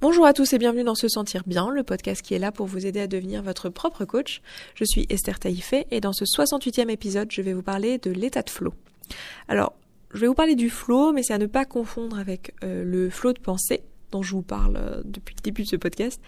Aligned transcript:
Bonjour 0.00 0.24
à 0.24 0.32
tous 0.32 0.54
et 0.54 0.58
bienvenue 0.58 0.82
dans 0.82 0.94
Se 0.94 1.08
Sentir 1.08 1.42
Bien, 1.46 1.68
le 1.68 1.82
podcast 1.82 2.22
qui 2.22 2.32
est 2.32 2.38
là 2.38 2.52
pour 2.52 2.64
vous 2.64 2.86
aider 2.86 3.00
à 3.00 3.06
devenir 3.06 3.42
votre 3.42 3.68
propre 3.68 4.06
coach. 4.06 4.40
Je 4.74 4.84
suis 4.84 5.04
Esther 5.10 5.38
Taïfé 5.38 5.86
et 5.90 6.00
dans 6.00 6.14
ce 6.14 6.24
68e 6.24 6.88
épisode, 6.88 7.30
je 7.30 7.42
vais 7.42 7.52
vous 7.52 7.62
parler 7.62 7.98
de 7.98 8.10
l'état 8.10 8.40
de 8.40 8.48
flow. 8.48 8.72
Alors, 9.46 9.74
je 10.14 10.20
vais 10.20 10.26
vous 10.26 10.34
parler 10.34 10.54
du 10.54 10.70
flow, 10.70 11.12
mais 11.12 11.22
c'est 11.22 11.34
à 11.34 11.38
ne 11.38 11.44
pas 11.44 11.66
confondre 11.66 12.18
avec 12.18 12.54
euh, 12.64 12.82
le 12.82 13.10
flow 13.10 13.34
de 13.34 13.40
pensée 13.40 13.82
dont 14.10 14.22
je 14.22 14.32
vous 14.32 14.40
parle 14.42 14.78
euh, 14.78 15.02
depuis 15.04 15.34
le 15.36 15.42
début 15.42 15.64
de 15.64 15.68
ce 15.68 15.76
podcast. 15.76 16.18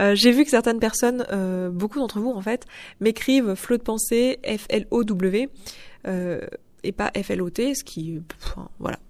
Euh, 0.00 0.14
j'ai 0.14 0.30
vu 0.30 0.44
que 0.44 0.50
certaines 0.50 0.78
personnes, 0.78 1.26
beaucoup 1.72 1.98
d'entre 1.98 2.20
vous 2.20 2.30
en 2.30 2.42
fait, 2.42 2.64
m'écrivent 3.00 3.56
flow 3.56 3.76
de 3.76 3.82
pensée, 3.82 4.38
F-L-O-W, 4.44 5.48
et 6.04 6.92
pas 6.92 7.10
F-L-O-T, 7.20 7.74
ce 7.74 7.82
qui, 7.82 8.20
enfin, 8.40 8.68
voilà, 8.78 9.00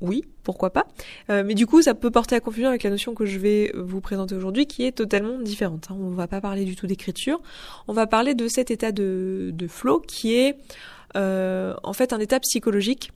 oui, 0.00 0.24
pourquoi 0.42 0.70
pas. 0.70 0.86
Euh, 1.30 1.42
mais 1.44 1.54
du 1.54 1.66
coup, 1.66 1.82
ça 1.82 1.94
peut 1.94 2.10
porter 2.10 2.34
à 2.34 2.40
confusion 2.40 2.68
avec 2.68 2.82
la 2.82 2.90
notion 2.90 3.14
que 3.14 3.26
je 3.26 3.38
vais 3.38 3.72
vous 3.74 4.00
présenter 4.00 4.34
aujourd'hui, 4.34 4.66
qui 4.66 4.84
est 4.84 4.92
totalement 4.92 5.38
différente. 5.38 5.88
Hein. 5.90 5.96
On 6.00 6.10
va 6.10 6.26
pas 6.26 6.40
parler 6.40 6.64
du 6.64 6.76
tout 6.76 6.86
d'écriture. 6.86 7.40
On 7.86 7.92
va 7.92 8.06
parler 8.06 8.34
de 8.34 8.48
cet 8.48 8.70
état 8.70 8.92
de, 8.92 9.50
de 9.52 9.66
flow 9.66 10.00
qui 10.00 10.34
est 10.34 10.58
euh, 11.16 11.74
en 11.82 11.92
fait 11.92 12.12
un 12.12 12.18
état 12.18 12.38
psychologique 12.40 13.12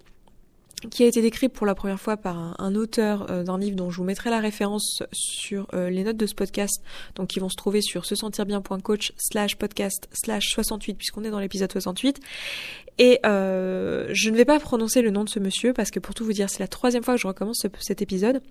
qui 0.90 1.04
a 1.04 1.06
été 1.06 1.22
décrit 1.22 1.48
pour 1.48 1.66
la 1.66 1.74
première 1.74 2.00
fois 2.00 2.16
par 2.16 2.60
un, 2.60 2.74
auteur 2.74 3.30
euh, 3.30 3.42
d'un 3.42 3.58
livre 3.58 3.76
dont 3.76 3.90
je 3.90 3.98
vous 3.98 4.04
mettrai 4.04 4.30
la 4.30 4.40
référence 4.40 5.02
sur 5.12 5.66
euh, 5.74 5.90
les 5.90 6.04
notes 6.04 6.16
de 6.16 6.26
ce 6.26 6.34
podcast, 6.34 6.82
donc 7.14 7.28
qui 7.28 7.40
vont 7.40 7.48
se 7.48 7.56
trouver 7.56 7.82
sur 7.82 8.04
se 8.04 8.14
sentir 8.14 8.46
bien.coach 8.46 9.12
slash 9.16 9.56
podcast 9.56 10.08
slash 10.12 10.50
68 10.50 10.94
puisqu'on 10.94 11.24
est 11.24 11.30
dans 11.30 11.38
l'épisode 11.38 11.70
68. 11.70 12.20
Et 12.98 13.20
euh, 13.24 14.08
je 14.12 14.30
ne 14.30 14.36
vais 14.36 14.44
pas 14.44 14.58
prononcer 14.60 15.02
le 15.02 15.10
nom 15.10 15.24
de 15.24 15.28
ce 15.28 15.38
monsieur 15.38 15.72
parce 15.72 15.90
que 15.90 15.98
pour 15.98 16.14
tout 16.14 16.24
vous 16.24 16.32
dire, 16.32 16.50
c'est 16.50 16.60
la 16.60 16.68
troisième 16.68 17.02
fois 17.02 17.14
que 17.14 17.20
je 17.20 17.26
recommence 17.26 17.66
cet 17.78 18.02
épisode 18.02 18.42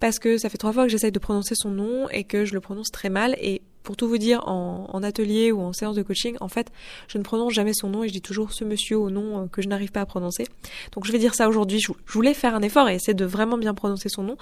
parce 0.00 0.18
que 0.18 0.38
ça 0.38 0.48
fait 0.48 0.58
trois 0.58 0.72
fois 0.72 0.84
que 0.84 0.90
j'essaye 0.90 1.12
de 1.12 1.18
prononcer 1.18 1.54
son 1.54 1.70
nom 1.70 2.08
et 2.10 2.24
que 2.24 2.44
je 2.44 2.54
le 2.54 2.60
prononce 2.60 2.90
très 2.90 3.10
mal 3.10 3.36
et 3.40 3.62
pour 3.84 3.96
tout 3.96 4.08
vous 4.08 4.18
dire, 4.18 4.48
en, 4.48 5.02
atelier 5.02 5.52
ou 5.52 5.60
en 5.60 5.72
séance 5.74 5.94
de 5.94 6.02
coaching, 6.02 6.36
en 6.40 6.48
fait, 6.48 6.72
je 7.06 7.18
ne 7.18 7.22
prononce 7.22 7.52
jamais 7.52 7.74
son 7.74 7.90
nom 7.90 8.02
et 8.02 8.08
je 8.08 8.14
dis 8.14 8.22
toujours 8.22 8.52
ce 8.52 8.64
monsieur 8.64 8.96
au 8.96 9.10
nom 9.10 9.42
euh, 9.42 9.46
que 9.46 9.60
je 9.60 9.68
n'arrive 9.68 9.92
pas 9.92 10.00
à 10.00 10.06
prononcer. 10.06 10.46
Donc 10.92 11.04
je 11.04 11.12
vais 11.12 11.18
dire 11.18 11.34
ça 11.34 11.48
aujourd'hui. 11.48 11.78
Je, 11.78 11.92
voulais 12.06 12.32
faire 12.32 12.54
un 12.54 12.62
effort 12.62 12.88
et 12.88 12.94
essayer 12.94 13.12
de 13.12 13.26
vraiment 13.26 13.58
bien 13.58 13.74
prononcer 13.74 14.08
son 14.08 14.22
nom. 14.22 14.36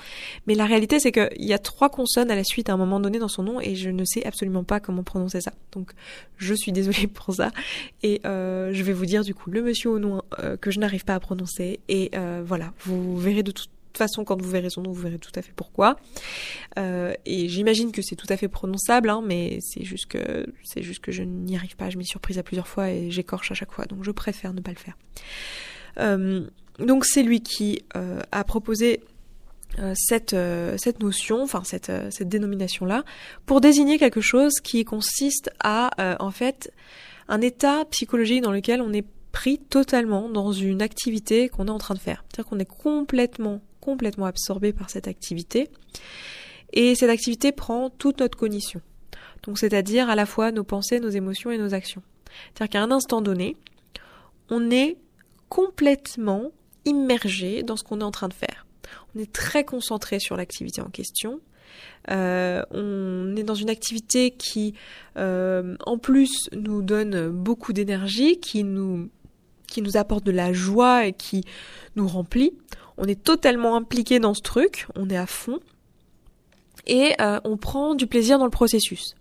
Mais 0.46 0.54
la 0.54 0.64
réalité, 0.64 1.00
c'est 1.00 1.10
qu'il 1.10 1.28
y 1.44 1.52
a 1.52 1.58
trois 1.58 1.90
consonnes 1.90 2.30
à 2.30 2.36
la 2.36 2.44
suite 2.44 2.68
à 2.70 2.74
un 2.74 2.76
moment 2.76 3.00
donné 3.00 3.18
dans 3.18 3.28
son 3.28 3.42
nom 3.42 3.60
et 3.60 3.74
je 3.74 3.90
ne 3.90 4.04
sais 4.04 4.24
absolument 4.24 4.62
pas 4.62 4.78
comment 4.78 5.02
prononcer 5.02 5.40
ça. 5.40 5.52
Donc 5.72 5.92
je 6.36 6.54
suis 6.54 6.70
désolée 6.70 7.06
pour 7.12 7.34
ça. 7.34 7.50
Et 8.04 8.20
euh, 8.24 8.70
je 8.72 8.82
vais 8.84 8.92
vous 8.92 9.06
dire 9.06 9.24
du 9.24 9.34
coup 9.34 9.50
le 9.50 9.60
monsieur 9.60 9.90
au 9.90 9.98
nom 9.98 10.22
euh, 10.38 10.56
que 10.56 10.70
je 10.70 10.78
n'arrive 10.78 11.04
pas 11.04 11.14
à 11.14 11.20
prononcer. 11.20 11.80
Et 11.88 12.12
voilà, 12.44 12.72
vous 12.84 13.16
verrez 13.18 13.42
de 13.42 13.50
toute 13.50 13.70
toute 13.92 13.98
façon, 13.98 14.24
quand 14.24 14.40
vous 14.40 14.48
verrez 14.48 14.70
son 14.70 14.82
nom, 14.82 14.92
vous 14.92 15.02
verrez 15.02 15.18
tout 15.18 15.32
à 15.34 15.42
fait 15.42 15.52
pourquoi. 15.54 15.96
Euh, 16.78 17.12
et 17.26 17.48
j'imagine 17.48 17.92
que 17.92 18.02
c'est 18.02 18.16
tout 18.16 18.26
à 18.30 18.36
fait 18.36 18.48
prononçable, 18.48 19.10
hein, 19.10 19.22
mais 19.24 19.58
c'est 19.60 19.84
juste 19.84 20.06
que 20.06 20.46
c'est 20.64 20.82
juste 20.82 21.00
que 21.00 21.12
je 21.12 21.22
n'y 21.22 21.56
arrive 21.56 21.76
pas. 21.76 21.90
Je 21.90 21.98
m'y 21.98 22.06
surprise 22.06 22.38
à 22.38 22.42
plusieurs 22.42 22.68
fois 22.68 22.90
et 22.90 23.10
j'écorche 23.10 23.50
à 23.50 23.54
chaque 23.54 23.72
fois, 23.72 23.84
donc 23.84 24.02
je 24.04 24.10
préfère 24.10 24.54
ne 24.54 24.60
pas 24.60 24.70
le 24.72 24.78
faire. 24.78 24.96
Euh, 25.98 26.48
donc 26.78 27.04
c'est 27.04 27.22
lui 27.22 27.42
qui 27.42 27.82
euh, 27.96 28.20
a 28.32 28.44
proposé 28.44 29.00
cette, 29.94 30.36
cette 30.76 31.00
notion, 31.00 31.42
enfin 31.42 31.62
cette, 31.64 31.90
cette 32.10 32.28
dénomination-là, 32.28 33.04
pour 33.46 33.62
désigner 33.62 33.98
quelque 33.98 34.20
chose 34.20 34.60
qui 34.62 34.84
consiste 34.84 35.50
à, 35.64 35.90
en 36.22 36.30
fait, 36.30 36.70
un 37.28 37.40
état 37.40 37.86
psychologique 37.86 38.42
dans 38.42 38.52
lequel 38.52 38.82
on 38.82 38.92
est 38.92 39.06
pris 39.32 39.58
totalement 39.58 40.28
dans 40.28 40.52
une 40.52 40.82
activité 40.82 41.48
qu'on 41.48 41.66
est 41.66 41.70
en 41.70 41.78
train 41.78 41.94
de 41.94 41.98
faire. 41.98 42.22
C'est-à-dire 42.28 42.48
qu'on 42.48 42.58
est 42.58 42.64
complètement 42.66 43.60
complètement 43.82 44.26
absorbé 44.26 44.72
par 44.72 44.88
cette 44.88 45.08
activité. 45.08 45.68
Et 46.72 46.94
cette 46.94 47.10
activité 47.10 47.52
prend 47.52 47.90
toute 47.90 48.20
notre 48.20 48.38
cognition. 48.38 48.80
Donc 49.42 49.58
c'est-à-dire 49.58 50.08
à 50.08 50.14
la 50.14 50.24
fois 50.24 50.52
nos 50.52 50.64
pensées, 50.64 51.00
nos 51.00 51.10
émotions 51.10 51.50
et 51.50 51.58
nos 51.58 51.74
actions. 51.74 52.02
C'est-à-dire 52.54 52.70
qu'à 52.70 52.82
un 52.82 52.90
instant 52.90 53.20
donné, 53.20 53.56
on 54.48 54.70
est 54.70 54.96
complètement 55.48 56.52
immergé 56.84 57.62
dans 57.62 57.76
ce 57.76 57.84
qu'on 57.84 58.00
est 58.00 58.04
en 58.04 58.10
train 58.10 58.28
de 58.28 58.34
faire. 58.34 58.66
On 59.14 59.20
est 59.20 59.32
très 59.32 59.64
concentré 59.64 60.18
sur 60.18 60.36
l'activité 60.36 60.80
en 60.80 60.88
question. 60.88 61.40
Euh, 62.10 62.62
on 62.70 63.36
est 63.36 63.42
dans 63.42 63.54
une 63.54 63.70
activité 63.70 64.30
qui, 64.30 64.74
euh, 65.16 65.76
en 65.86 65.98
plus, 65.98 66.48
nous 66.52 66.82
donne 66.82 67.30
beaucoup 67.30 67.72
d'énergie, 67.72 68.40
qui 68.40 68.64
nous, 68.64 69.08
qui 69.66 69.82
nous 69.82 69.96
apporte 69.96 70.24
de 70.24 70.32
la 70.32 70.52
joie 70.52 71.06
et 71.06 71.12
qui 71.12 71.44
nous 71.96 72.06
remplit 72.08 72.52
on 73.02 73.06
est 73.06 73.20
totalement 73.20 73.74
impliqué 73.74 74.20
dans 74.20 74.32
ce 74.32 74.42
truc, 74.42 74.86
on 74.94 75.10
est 75.10 75.16
à 75.16 75.26
fond, 75.26 75.58
et 76.86 77.14
euh, 77.20 77.40
on 77.42 77.56
prend 77.56 77.96
du 77.96 78.06
plaisir 78.06 78.38
dans 78.38 78.44
le 78.44 78.50
processus. 78.50 79.16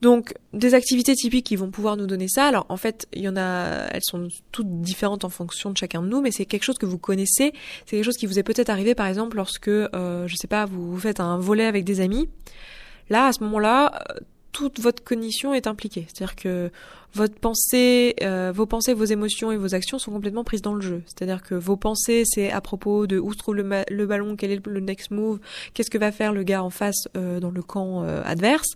Donc 0.00 0.32
des 0.52 0.74
activités 0.74 1.14
typiques 1.14 1.44
qui 1.44 1.56
vont 1.56 1.70
pouvoir 1.70 1.96
nous 1.96 2.06
donner 2.06 2.28
ça. 2.28 2.46
Alors 2.46 2.64
en 2.70 2.76
fait, 2.76 3.06
il 3.12 3.22
y 3.22 3.28
en 3.28 3.36
a, 3.36 3.88
elles 3.90 4.04
sont 4.04 4.28
toutes 4.50 4.80
différentes 4.80 5.24
en 5.24 5.28
fonction 5.28 5.70
de 5.70 5.76
chacun 5.76 6.00
de 6.02 6.08
nous, 6.08 6.22
mais 6.22 6.30
c'est 6.30 6.46
quelque 6.46 6.62
chose 6.62 6.78
que 6.78 6.86
vous 6.86 6.98
connaissez. 6.98 7.52
C'est 7.84 7.96
quelque 7.96 8.04
chose 8.04 8.16
qui 8.16 8.26
vous 8.26 8.38
est 8.38 8.44
peut-être 8.44 8.70
arrivé 8.70 8.94
par 8.94 9.06
exemple 9.06 9.36
lorsque, 9.36 9.68
euh, 9.68 10.26
je 10.26 10.34
sais 10.36 10.46
pas, 10.46 10.64
vous, 10.64 10.92
vous 10.92 11.00
faites 11.00 11.20
un 11.20 11.38
volet 11.38 11.66
avec 11.66 11.84
des 11.84 12.00
amis. 12.00 12.30
Là, 13.10 13.26
à 13.26 13.32
ce 13.32 13.42
moment-là, 13.44 14.04
toute 14.52 14.80
votre 14.80 15.02
cognition 15.02 15.54
est 15.54 15.66
impliquée. 15.66 16.06
C'est-à-dire 16.08 16.36
que 16.36 16.70
votre 17.14 17.34
pensée, 17.34 18.14
euh, 18.22 18.52
vos 18.54 18.66
pensées, 18.66 18.92
vos 18.92 19.04
émotions 19.04 19.50
et 19.50 19.56
vos 19.56 19.74
actions 19.74 19.98
sont 19.98 20.12
complètement 20.12 20.44
prises 20.44 20.62
dans 20.62 20.74
le 20.74 20.80
jeu. 20.80 21.02
C'est-à-dire 21.06 21.42
que 21.42 21.54
vos 21.54 21.76
pensées, 21.76 22.24
c'est 22.26 22.50
à 22.50 22.60
propos 22.60 23.06
de 23.06 23.18
où 23.18 23.32
se 23.32 23.38
trouve 23.38 23.56
le, 23.56 24.06
ballon, 24.06 24.36
quel 24.36 24.50
est 24.50 24.66
le 24.66 24.80
next 24.80 25.10
move, 25.10 25.38
qu'est-ce 25.74 25.90
que 25.90 25.98
va 25.98 26.12
faire 26.12 26.32
le 26.32 26.42
gars 26.42 26.62
en 26.62 26.70
face 26.70 27.08
euh, 27.16 27.40
dans 27.40 27.50
le 27.50 27.62
camp 27.62 28.04
euh, 28.04 28.22
adverse. 28.24 28.74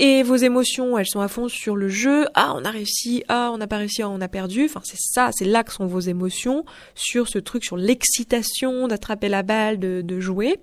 Et 0.00 0.22
vos 0.22 0.36
émotions, 0.36 0.96
elles 0.96 1.08
sont 1.08 1.20
à 1.20 1.26
fond 1.26 1.48
sur 1.48 1.74
le 1.74 1.88
jeu. 1.88 2.26
Ah, 2.34 2.54
on 2.56 2.64
a 2.64 2.70
réussi. 2.70 3.24
Ah, 3.28 3.50
on 3.52 3.58
n'a 3.58 3.66
pas 3.66 3.78
réussi. 3.78 4.02
Ah, 4.02 4.08
on 4.08 4.20
a 4.20 4.28
perdu. 4.28 4.64
Enfin, 4.64 4.80
c'est 4.84 4.98
ça, 4.98 5.30
c'est 5.32 5.44
là 5.44 5.64
que 5.64 5.72
sont 5.72 5.86
vos 5.86 5.98
émotions 6.00 6.64
sur 6.94 7.28
ce 7.28 7.38
truc, 7.38 7.64
sur 7.64 7.76
l'excitation 7.76 8.86
d'attraper 8.86 9.28
la 9.28 9.42
balle, 9.42 9.80
de, 9.80 10.00
de 10.02 10.20
jouer. 10.20 10.60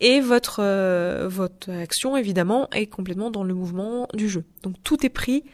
Et 0.00 0.20
votre 0.20 0.62
votre 1.28 1.70
action, 1.70 2.16
évidemment, 2.16 2.68
est 2.72 2.86
complètement 2.86 3.30
dans 3.30 3.44
le 3.44 3.54
mouvement 3.54 4.08
du 4.12 4.28
jeu. 4.28 4.44
Donc 4.62 4.74
tout 4.82 5.06
est 5.06 5.10
pris 5.10 5.44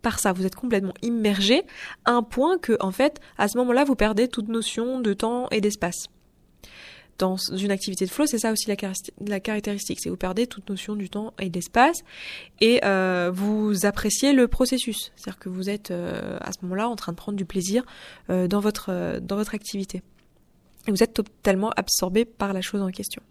par 0.00 0.18
ça. 0.18 0.32
Vous 0.32 0.46
êtes 0.46 0.54
complètement 0.54 0.94
immergé 1.02 1.64
à 2.04 2.12
un 2.12 2.22
point 2.22 2.58
que, 2.58 2.76
en 2.80 2.92
fait, 2.92 3.20
à 3.38 3.48
ce 3.48 3.58
moment-là, 3.58 3.84
vous 3.84 3.96
perdez 3.96 4.28
toute 4.28 4.48
notion 4.48 5.00
de 5.00 5.12
temps 5.12 5.48
et 5.50 5.60
d'espace. 5.60 6.06
Dans 7.18 7.36
une 7.36 7.70
activité 7.70 8.06
de 8.06 8.10
flow, 8.10 8.26
c'est 8.26 8.38
ça 8.38 8.50
aussi 8.50 8.66
la, 8.68 9.40
caractéristique, 9.40 10.00
c'est 10.00 10.10
vous 10.10 10.16
perdez 10.16 10.48
toute 10.48 10.68
notion 10.68 10.96
du 10.96 11.08
temps 11.08 11.32
et 11.38 11.48
d'espace 11.48 11.98
et 12.60 12.84
euh, 12.84 13.30
vous 13.32 13.86
appréciez 13.86 14.32
le 14.32 14.48
processus, 14.48 15.12
c'est-à-dire 15.14 15.38
que 15.38 15.48
vous 15.48 15.70
êtes 15.70 15.92
euh, 15.92 16.38
à 16.40 16.50
ce 16.50 16.58
moment-là 16.62 16.88
en 16.88 16.96
train 16.96 17.12
de 17.12 17.16
prendre 17.16 17.38
du 17.38 17.44
plaisir 17.44 17.84
euh, 18.30 18.48
dans 18.48 18.58
votre 18.58 19.20
dans 19.20 19.36
votre 19.36 19.54
activité. 19.54 20.02
Et 20.88 20.90
vous 20.90 21.02
êtes 21.04 21.14
totalement 21.14 21.70
absorbé 21.76 22.24
par 22.24 22.52
la 22.52 22.60
chose 22.60 22.82
en 22.82 22.90
question. 22.90 23.22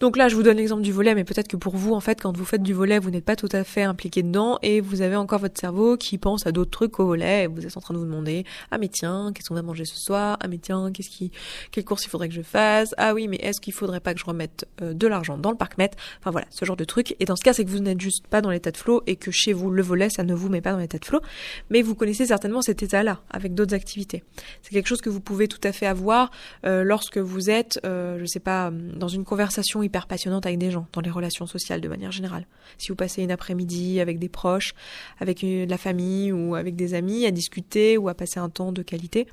Donc 0.00 0.16
là, 0.16 0.28
je 0.28 0.34
vous 0.34 0.42
donne 0.42 0.56
l'exemple 0.56 0.80
du 0.80 0.92
volet, 0.92 1.14
mais 1.14 1.24
peut-être 1.24 1.46
que 1.46 1.58
pour 1.58 1.76
vous, 1.76 1.92
en 1.92 2.00
fait, 2.00 2.22
quand 2.22 2.34
vous 2.34 2.46
faites 2.46 2.62
du 2.62 2.72
volet, 2.72 2.98
vous 2.98 3.10
n'êtes 3.10 3.26
pas 3.26 3.36
tout 3.36 3.50
à 3.52 3.64
fait 3.64 3.82
impliqué 3.82 4.22
dedans 4.22 4.58
et 4.62 4.80
vous 4.80 5.02
avez 5.02 5.14
encore 5.14 5.40
votre 5.40 5.60
cerveau 5.60 5.98
qui 5.98 6.16
pense 6.16 6.46
à 6.46 6.52
d'autres 6.52 6.70
trucs 6.70 6.92
qu'au 6.92 7.04
volet 7.04 7.44
et 7.44 7.46
vous 7.48 7.66
êtes 7.66 7.76
en 7.76 7.82
train 7.82 7.92
de 7.92 7.98
vous 7.98 8.06
demander, 8.06 8.46
ah 8.70 8.78
mais 8.78 8.88
tiens, 8.88 9.30
qu'est-ce 9.34 9.50
qu'on 9.50 9.54
va 9.54 9.60
manger 9.60 9.84
ce 9.84 9.96
soir? 9.96 10.38
Ah 10.40 10.48
mais 10.48 10.56
tiens, 10.56 10.90
qu'est-ce 10.90 11.10
qui, 11.10 11.32
quelle 11.70 11.84
course 11.84 12.06
il 12.06 12.08
faudrait 12.08 12.30
que 12.30 12.34
je 12.34 12.40
fasse? 12.40 12.94
Ah 12.96 13.12
oui, 13.12 13.28
mais 13.28 13.36
est-ce 13.42 13.60
qu'il 13.60 13.74
faudrait 13.74 14.00
pas 14.00 14.14
que 14.14 14.20
je 14.20 14.24
remette 14.24 14.66
euh, 14.80 14.94
de 14.94 15.06
l'argent 15.06 15.36
dans 15.36 15.50
le 15.50 15.58
parc-mètre? 15.58 15.98
Enfin 16.20 16.30
voilà, 16.30 16.46
ce 16.48 16.64
genre 16.64 16.76
de 16.76 16.84
truc. 16.84 17.14
Et 17.20 17.26
dans 17.26 17.36
ce 17.36 17.42
cas, 17.44 17.52
c'est 17.52 17.66
que 17.66 17.70
vous 17.70 17.80
n'êtes 17.80 18.00
juste 18.00 18.26
pas 18.26 18.40
dans 18.40 18.50
l'état 18.50 18.70
de 18.70 18.78
flow 18.78 19.02
et 19.06 19.16
que 19.16 19.30
chez 19.30 19.52
vous, 19.52 19.70
le 19.70 19.82
volet, 19.82 20.08
ça 20.08 20.22
ne 20.22 20.32
vous 20.32 20.48
met 20.48 20.62
pas 20.62 20.72
dans 20.72 20.78
l'état 20.78 20.98
de 20.98 21.04
flow. 21.04 21.20
Mais 21.68 21.82
vous 21.82 21.94
connaissez 21.94 22.24
certainement 22.24 22.62
cet 22.62 22.82
état-là 22.82 23.20
avec 23.28 23.52
d'autres 23.52 23.74
activités. 23.74 24.24
C'est 24.62 24.70
quelque 24.70 24.88
chose 24.88 25.02
que 25.02 25.10
vous 25.10 25.20
pouvez 25.20 25.46
tout 25.46 25.60
à 25.62 25.72
fait 25.72 25.86
avoir 25.86 26.30
euh, 26.64 26.84
lorsque 26.84 27.18
vous 27.18 27.50
êtes, 27.50 27.80
euh, 27.84 28.18
je 28.18 28.24
sais 28.24 28.40
pas, 28.40 28.70
dans 28.70 29.08
une 29.08 29.26
conversation 29.26 29.82
hyper 29.90 30.06
passionnante 30.06 30.46
avec 30.46 30.58
des 30.58 30.70
gens, 30.70 30.86
dans 30.92 31.00
les 31.00 31.10
relations 31.10 31.46
sociales 31.46 31.80
de 31.80 31.88
manière 31.88 32.12
générale. 32.12 32.46
Si 32.78 32.88
vous 32.90 32.94
passez 32.94 33.22
une 33.22 33.32
après-midi 33.32 34.00
avec 34.00 34.20
des 34.20 34.28
proches, 34.28 34.72
avec 35.18 35.42
la 35.42 35.78
famille 35.78 36.30
ou 36.30 36.54
avec 36.54 36.76
des 36.76 36.94
amis 36.94 37.26
à 37.26 37.32
discuter 37.32 37.98
ou 37.98 38.08
à 38.08 38.14
passer 38.14 38.38
un 38.38 38.48
temps 38.48 38.70
de 38.70 38.82
qualité, 38.82 39.26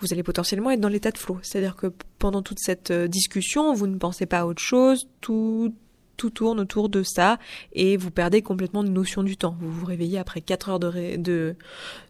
vous 0.00 0.06
allez 0.12 0.22
potentiellement 0.22 0.70
être 0.70 0.80
dans 0.80 0.88
l'état 0.88 1.10
de 1.10 1.18
flow. 1.18 1.38
C'est-à-dire 1.42 1.74
que 1.74 1.88
pendant 2.18 2.42
toute 2.42 2.60
cette 2.60 2.92
euh, 2.92 3.08
discussion, 3.08 3.74
vous 3.74 3.88
ne 3.88 3.96
pensez 3.96 4.26
pas 4.26 4.40
à 4.40 4.46
autre 4.46 4.62
chose, 4.62 5.08
tout 5.20 5.74
tout 6.16 6.30
tourne 6.30 6.60
autour 6.60 6.88
de 6.88 7.02
ça 7.02 7.38
et 7.74 7.98
vous 7.98 8.10
perdez 8.10 8.40
complètement 8.40 8.82
une 8.82 8.94
notion 8.94 9.22
du 9.22 9.36
temps. 9.36 9.54
Vous 9.60 9.70
vous 9.70 9.84
réveillez 9.84 10.18
après 10.18 10.40
4 10.40 10.70
heures 10.70 10.78
de, 10.78 11.16
de, 11.16 11.56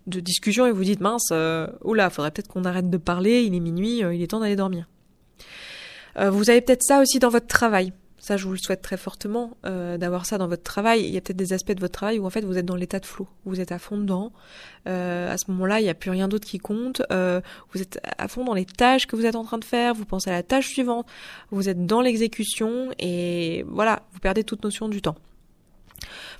de 0.06 0.20
discussion 0.20 0.64
et 0.64 0.70
vous 0.70 0.84
dites 0.84 1.00
mince, 1.00 1.30
euh, 1.32 1.66
oula, 1.82 2.08
faudrait 2.08 2.30
peut-être 2.30 2.46
qu'on 2.46 2.64
arrête 2.64 2.88
de 2.88 2.98
parler, 2.98 3.42
il 3.42 3.52
est 3.52 3.60
minuit, 3.60 4.04
euh, 4.04 4.14
il 4.14 4.22
est 4.22 4.28
temps 4.28 4.38
d'aller 4.38 4.54
dormir. 4.54 4.86
Euh, 6.18 6.30
vous 6.30 6.50
avez 6.50 6.60
peut-être 6.60 6.82
ça 6.82 7.00
aussi 7.00 7.18
dans 7.18 7.30
votre 7.30 7.46
travail. 7.46 7.92
Ça, 8.26 8.36
je 8.36 8.44
vous 8.44 8.50
le 8.50 8.58
souhaite 8.58 8.82
très 8.82 8.96
fortement 8.96 9.56
euh, 9.66 9.98
d'avoir 9.98 10.26
ça 10.26 10.36
dans 10.36 10.48
votre 10.48 10.64
travail. 10.64 11.04
Il 11.04 11.14
y 11.14 11.16
a 11.16 11.20
peut-être 11.20 11.36
des 11.36 11.52
aspects 11.52 11.70
de 11.70 11.78
votre 11.80 11.92
travail 11.92 12.18
où 12.18 12.26
en 12.26 12.30
fait 12.30 12.44
vous 12.44 12.58
êtes 12.58 12.64
dans 12.64 12.74
l'état 12.74 12.98
de 12.98 13.06
flow, 13.06 13.28
vous 13.44 13.60
êtes 13.60 13.70
à 13.70 13.78
fond 13.78 13.98
dedans. 13.98 14.32
Euh, 14.88 15.32
à 15.32 15.38
ce 15.38 15.48
moment-là, 15.52 15.78
il 15.78 15.84
n'y 15.84 15.90
a 15.90 15.94
plus 15.94 16.10
rien 16.10 16.26
d'autre 16.26 16.44
qui 16.44 16.58
compte. 16.58 17.02
Euh, 17.12 17.40
vous 17.72 17.82
êtes 17.82 18.00
à 18.18 18.26
fond 18.26 18.44
dans 18.44 18.54
les 18.54 18.64
tâches 18.64 19.06
que 19.06 19.14
vous 19.14 19.26
êtes 19.26 19.36
en 19.36 19.44
train 19.44 19.58
de 19.58 19.64
faire. 19.64 19.94
Vous 19.94 20.06
pensez 20.06 20.28
à 20.30 20.32
la 20.32 20.42
tâche 20.42 20.66
suivante. 20.66 21.06
Vous 21.52 21.68
êtes 21.68 21.86
dans 21.86 22.00
l'exécution 22.00 22.90
et 22.98 23.64
voilà, 23.68 24.02
vous 24.12 24.18
perdez 24.18 24.42
toute 24.42 24.64
notion 24.64 24.88
du 24.88 25.02
temps. 25.02 25.14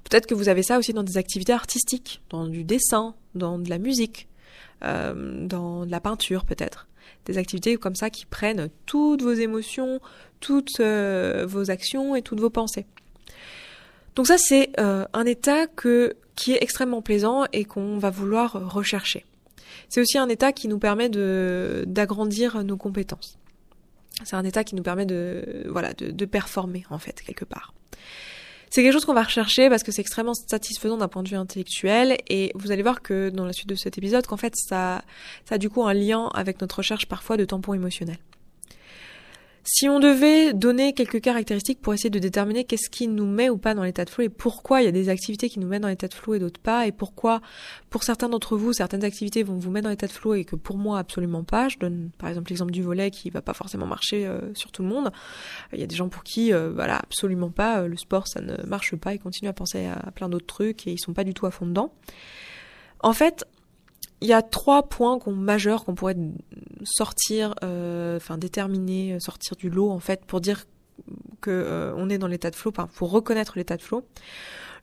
Peut-être 0.02 0.26
que 0.26 0.34
vous 0.34 0.48
avez 0.48 0.64
ça 0.64 0.78
aussi 0.78 0.92
dans 0.92 1.04
des 1.04 1.18
activités 1.18 1.52
artistiques, 1.52 2.20
dans 2.30 2.48
du 2.48 2.64
dessin, 2.64 3.14
dans 3.36 3.60
de 3.60 3.70
la 3.70 3.78
musique, 3.78 4.26
euh, 4.82 5.46
dans 5.46 5.86
de 5.86 5.90
la 5.92 6.00
peinture 6.00 6.44
peut-être 6.44 6.88
des 7.24 7.38
activités 7.38 7.76
comme 7.76 7.94
ça 7.94 8.10
qui 8.10 8.26
prennent 8.26 8.68
toutes 8.86 9.22
vos 9.22 9.32
émotions, 9.32 10.00
toutes 10.40 10.80
euh, 10.80 11.46
vos 11.48 11.70
actions 11.70 12.14
et 12.14 12.22
toutes 12.22 12.40
vos 12.40 12.50
pensées. 12.50 12.86
Donc 14.14 14.26
ça 14.26 14.38
c'est 14.38 14.70
euh, 14.80 15.04
un 15.12 15.26
état 15.26 15.66
qui 15.66 16.52
est 16.52 16.62
extrêmement 16.62 17.02
plaisant 17.02 17.44
et 17.52 17.64
qu'on 17.64 17.98
va 17.98 18.10
vouloir 18.10 18.52
rechercher. 18.72 19.24
C'est 19.88 20.00
aussi 20.00 20.18
un 20.18 20.28
état 20.28 20.52
qui 20.52 20.68
nous 20.68 20.78
permet 20.78 21.08
de 21.08 21.84
d'agrandir 21.86 22.64
nos 22.64 22.76
compétences. 22.76 23.38
C'est 24.24 24.36
un 24.36 24.44
état 24.44 24.64
qui 24.64 24.74
nous 24.74 24.82
permet 24.82 25.04
de 25.04 25.66
voilà 25.68 25.92
de 25.92 26.24
performer 26.24 26.84
en 26.90 26.98
fait 26.98 27.20
quelque 27.22 27.44
part. 27.44 27.74
C'est 28.70 28.82
quelque 28.82 28.92
chose 28.92 29.04
qu'on 29.04 29.14
va 29.14 29.22
rechercher 29.22 29.68
parce 29.68 29.82
que 29.82 29.92
c'est 29.92 30.00
extrêmement 30.00 30.34
satisfaisant 30.34 30.96
d'un 30.96 31.08
point 31.08 31.22
de 31.22 31.28
vue 31.28 31.36
intellectuel 31.36 32.16
et 32.28 32.52
vous 32.54 32.72
allez 32.72 32.82
voir 32.82 33.00
que 33.00 33.30
dans 33.30 33.44
la 33.44 33.52
suite 33.52 33.68
de 33.68 33.74
cet 33.74 33.96
épisode 33.98 34.26
qu'en 34.26 34.36
fait 34.36 34.54
ça, 34.56 35.02
ça 35.48 35.54
a 35.54 35.58
du 35.58 35.70
coup 35.70 35.84
un 35.84 35.94
lien 35.94 36.28
avec 36.34 36.60
notre 36.60 36.78
recherche 36.78 37.06
parfois 37.06 37.36
de 37.36 37.44
tampons 37.44 37.74
émotionnels. 37.74 38.18
Si 39.68 39.88
on 39.88 39.98
devait 39.98 40.54
donner 40.54 40.92
quelques 40.92 41.20
caractéristiques 41.20 41.80
pour 41.80 41.92
essayer 41.92 42.08
de 42.08 42.20
déterminer 42.20 42.62
qu'est-ce 42.62 42.88
qui 42.88 43.08
nous 43.08 43.26
met 43.26 43.50
ou 43.50 43.58
pas 43.58 43.74
dans 43.74 43.82
l'état 43.82 44.04
de 44.04 44.10
flow 44.10 44.22
et 44.22 44.28
pourquoi 44.28 44.80
il 44.80 44.84
y 44.84 44.88
a 44.88 44.92
des 44.92 45.08
activités 45.08 45.48
qui 45.48 45.58
nous 45.58 45.66
mettent 45.66 45.82
dans 45.82 45.88
l'état 45.88 46.06
de 46.06 46.14
flow 46.14 46.34
et 46.34 46.38
d'autres 46.38 46.60
pas 46.60 46.86
et 46.86 46.92
pourquoi 46.92 47.40
pour 47.90 48.04
certains 48.04 48.28
d'entre 48.28 48.56
vous 48.56 48.72
certaines 48.72 49.02
activités 49.02 49.42
vont 49.42 49.56
vous 49.56 49.72
mettre 49.72 49.82
dans 49.82 49.90
l'état 49.90 50.06
de 50.06 50.12
flow 50.12 50.34
et 50.34 50.44
que 50.44 50.54
pour 50.54 50.78
moi 50.78 51.00
absolument 51.00 51.42
pas. 51.42 51.68
Je 51.68 51.78
donne 51.78 52.10
par 52.16 52.28
exemple 52.28 52.50
l'exemple 52.50 52.70
du 52.70 52.80
volet 52.80 53.10
qui 53.10 53.28
va 53.28 53.42
pas 53.42 53.54
forcément 53.54 53.86
marcher 53.86 54.24
euh, 54.24 54.54
sur 54.54 54.70
tout 54.70 54.82
le 54.84 54.88
monde. 54.88 55.10
Il 55.72 55.80
y 55.80 55.82
a 55.82 55.88
des 55.88 55.96
gens 55.96 56.08
pour 56.08 56.22
qui 56.22 56.52
euh, 56.52 56.70
voilà 56.72 56.98
absolument 56.98 57.50
pas 57.50 57.80
euh, 57.80 57.88
le 57.88 57.96
sport 57.96 58.28
ça 58.28 58.40
ne 58.40 58.54
marche 58.68 58.94
pas, 58.94 59.14
ils 59.14 59.18
continuent 59.18 59.50
à 59.50 59.52
penser 59.52 59.86
à 59.86 60.12
plein 60.12 60.28
d'autres 60.28 60.46
trucs 60.46 60.86
et 60.86 60.92
ils 60.92 61.00
sont 61.00 61.12
pas 61.12 61.24
du 61.24 61.34
tout 61.34 61.44
à 61.44 61.50
fond 61.50 61.66
dedans. 61.66 61.92
En 63.00 63.12
fait, 63.12 63.44
il 64.20 64.28
y 64.28 64.32
a 64.32 64.42
trois 64.42 64.88
points 64.88 65.18
majeurs 65.26 65.84
qu'on 65.84 65.94
pourrait 65.94 66.16
sortir, 66.84 67.54
euh, 67.62 68.16
enfin 68.16 68.38
déterminer, 68.38 69.18
sortir 69.20 69.56
du 69.56 69.68
lot 69.68 69.90
en 69.90 70.00
fait 70.00 70.24
pour 70.24 70.40
dire 70.40 70.64
que 71.40 71.50
euh, 71.50 71.94
on 71.96 72.08
est 72.08 72.18
dans 72.18 72.26
l'état 72.26 72.50
de 72.50 72.56
flow, 72.56 72.70
enfin, 72.70 72.88
pour 72.94 73.10
reconnaître 73.10 73.54
l'état 73.56 73.76
de 73.76 73.82
flow. 73.82 74.04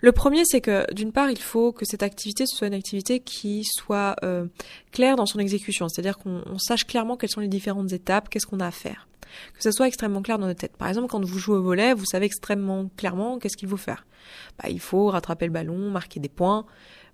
Le 0.02 0.12
premier, 0.12 0.44
c'est 0.44 0.60
que 0.60 0.92
d'une 0.94 1.14
part, 1.14 1.32
il 1.32 1.40
faut 1.40 1.72
que 1.72 1.86
cette 1.86 2.04
activité 2.04 2.46
soit 2.46 2.68
une 2.68 2.74
activité 2.74 3.22
qui 3.22 3.64
soit 3.64 4.18
euh, 4.24 4.48
claire 4.92 5.16
dans 5.16 5.26
son 5.26 5.40
exécution, 5.40 5.88
c'est-à-dire 5.88 6.18
qu'on 6.18 6.58
sache 6.60 6.86
clairement 6.86 7.16
quelles 7.16 7.30
sont 7.30 7.40
les 7.40 7.48
différentes 7.48 7.94
étapes, 7.94 8.28
qu'est-ce 8.28 8.46
qu'on 8.46 8.60
a 8.60 8.68
à 8.68 8.72
faire, 8.72 9.08
que 9.54 9.64
ça 9.64 9.72
soit 9.72 9.88
extrêmement 9.88 10.22
clair 10.22 10.40
dans 10.40 10.48
notre 10.48 10.60
tête. 10.60 10.76
Par 10.76 10.90
exemple, 10.90 11.08
quand 11.08 11.24
vous 11.24 11.40
jouez 11.40 11.56
au 11.56 11.64
volet, 11.64 11.94
vous 11.94 12.06
savez 12.06 12.26
extrêmement 12.26 12.90
clairement 12.98 13.40
qu'est-ce 13.40 13.56
qu'il 13.56 13.70
faut 13.70 13.78
faire. 13.78 14.06
Bah, 14.62 14.70
il 14.70 14.82
faut 14.82 15.08
rattraper 15.08 15.46
le 15.46 15.54
ballon, 15.54 15.90
marquer 15.90 16.20
des 16.20 16.30
points. 16.30 16.66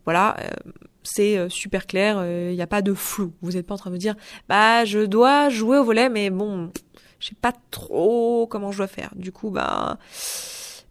Voilà, 0.05 0.37
euh, 0.39 0.71
c'est 1.03 1.37
euh, 1.37 1.49
super 1.49 1.85
clair, 1.87 2.17
il 2.17 2.27
euh, 2.27 2.53
n'y 2.53 2.61
a 2.61 2.67
pas 2.67 2.81
de 2.81 2.93
flou. 2.93 3.33
Vous 3.41 3.51
n'êtes 3.51 3.67
pas 3.67 3.75
en 3.75 3.77
train 3.77 3.89
de 3.89 3.95
me 3.95 3.99
dire, 3.99 4.15
bah 4.47 4.85
je 4.85 4.99
dois 4.99 5.49
jouer 5.49 5.77
au 5.77 5.83
volet, 5.83 6.09
mais 6.09 6.29
bon, 6.29 6.71
je 7.19 7.27
sais 7.27 7.35
pas 7.39 7.53
trop 7.71 8.47
comment 8.47 8.71
je 8.71 8.77
dois 8.77 8.87
faire. 8.87 9.11
Du 9.15 9.31
coup, 9.31 9.49
bah, 9.49 9.97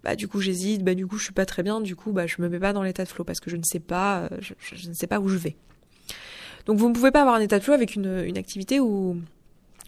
bah 0.04 0.14
du 0.16 0.28
coup 0.28 0.40
j'hésite, 0.40 0.84
bah 0.84 0.94
du 0.94 1.06
coup 1.06 1.18
je 1.18 1.24
suis 1.24 1.32
pas 1.32 1.46
très 1.46 1.62
bien, 1.62 1.80
du 1.80 1.96
coup 1.96 2.12
bah 2.12 2.26
je 2.26 2.36
me 2.40 2.48
mets 2.48 2.60
pas 2.60 2.72
dans 2.72 2.82
l'état 2.82 3.04
de 3.04 3.08
flow 3.08 3.24
parce 3.24 3.40
que 3.40 3.50
je 3.50 3.56
ne 3.56 3.62
sais 3.64 3.80
pas, 3.80 4.28
je, 4.40 4.88
ne 4.88 4.94
sais 4.94 5.06
pas 5.06 5.20
où 5.20 5.28
je 5.28 5.36
vais. 5.36 5.56
Donc 6.66 6.78
vous 6.78 6.88
ne 6.88 6.94
pouvez 6.94 7.10
pas 7.10 7.22
avoir 7.22 7.36
un 7.36 7.40
état 7.40 7.58
de 7.58 7.64
flow 7.64 7.74
avec 7.74 7.94
une, 7.94 8.36
activité 8.36 8.78
où, 8.78 9.20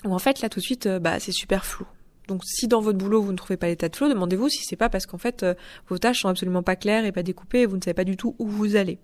où 0.05 0.15
en 0.15 0.19
fait 0.19 0.41
là 0.41 0.49
tout 0.49 0.61
de 0.61 0.65
suite 0.65 0.89
bah 0.89 1.21
c'est 1.21 1.33
super 1.33 1.65
flou. 1.65 1.87
Donc 2.27 2.43
si 2.45 2.69
dans 2.69 2.81
votre 2.81 2.99
boulot 2.99 3.23
vous 3.23 3.33
ne 3.33 3.37
trouvez 3.37 3.57
pas 3.57 3.67
l'état 3.69 3.89
de 3.89 3.95
flow, 3.95 4.09
demandez-vous 4.09 4.49
si 4.49 4.65
c'est 4.65 4.77
pas 4.77 4.89
parce 4.89 5.07
qu'en 5.07 5.19
fait 5.19 5.47
vos 5.89 5.99
tâches 5.99 6.23
sont 6.23 6.29
absolument 6.29 6.63
pas 6.63 6.77
claires 6.77 7.05
et 7.05 7.13
pas 7.13 7.23
découpées 7.23 7.61
et 7.61 7.67
vous 7.67 7.77
ne 7.77 7.83
savez 7.83 7.95
pas 7.95 8.05
du 8.05 8.17
tout 8.17 8.35
où 8.39 8.49
vous 8.49 8.77
allez. 8.77 8.99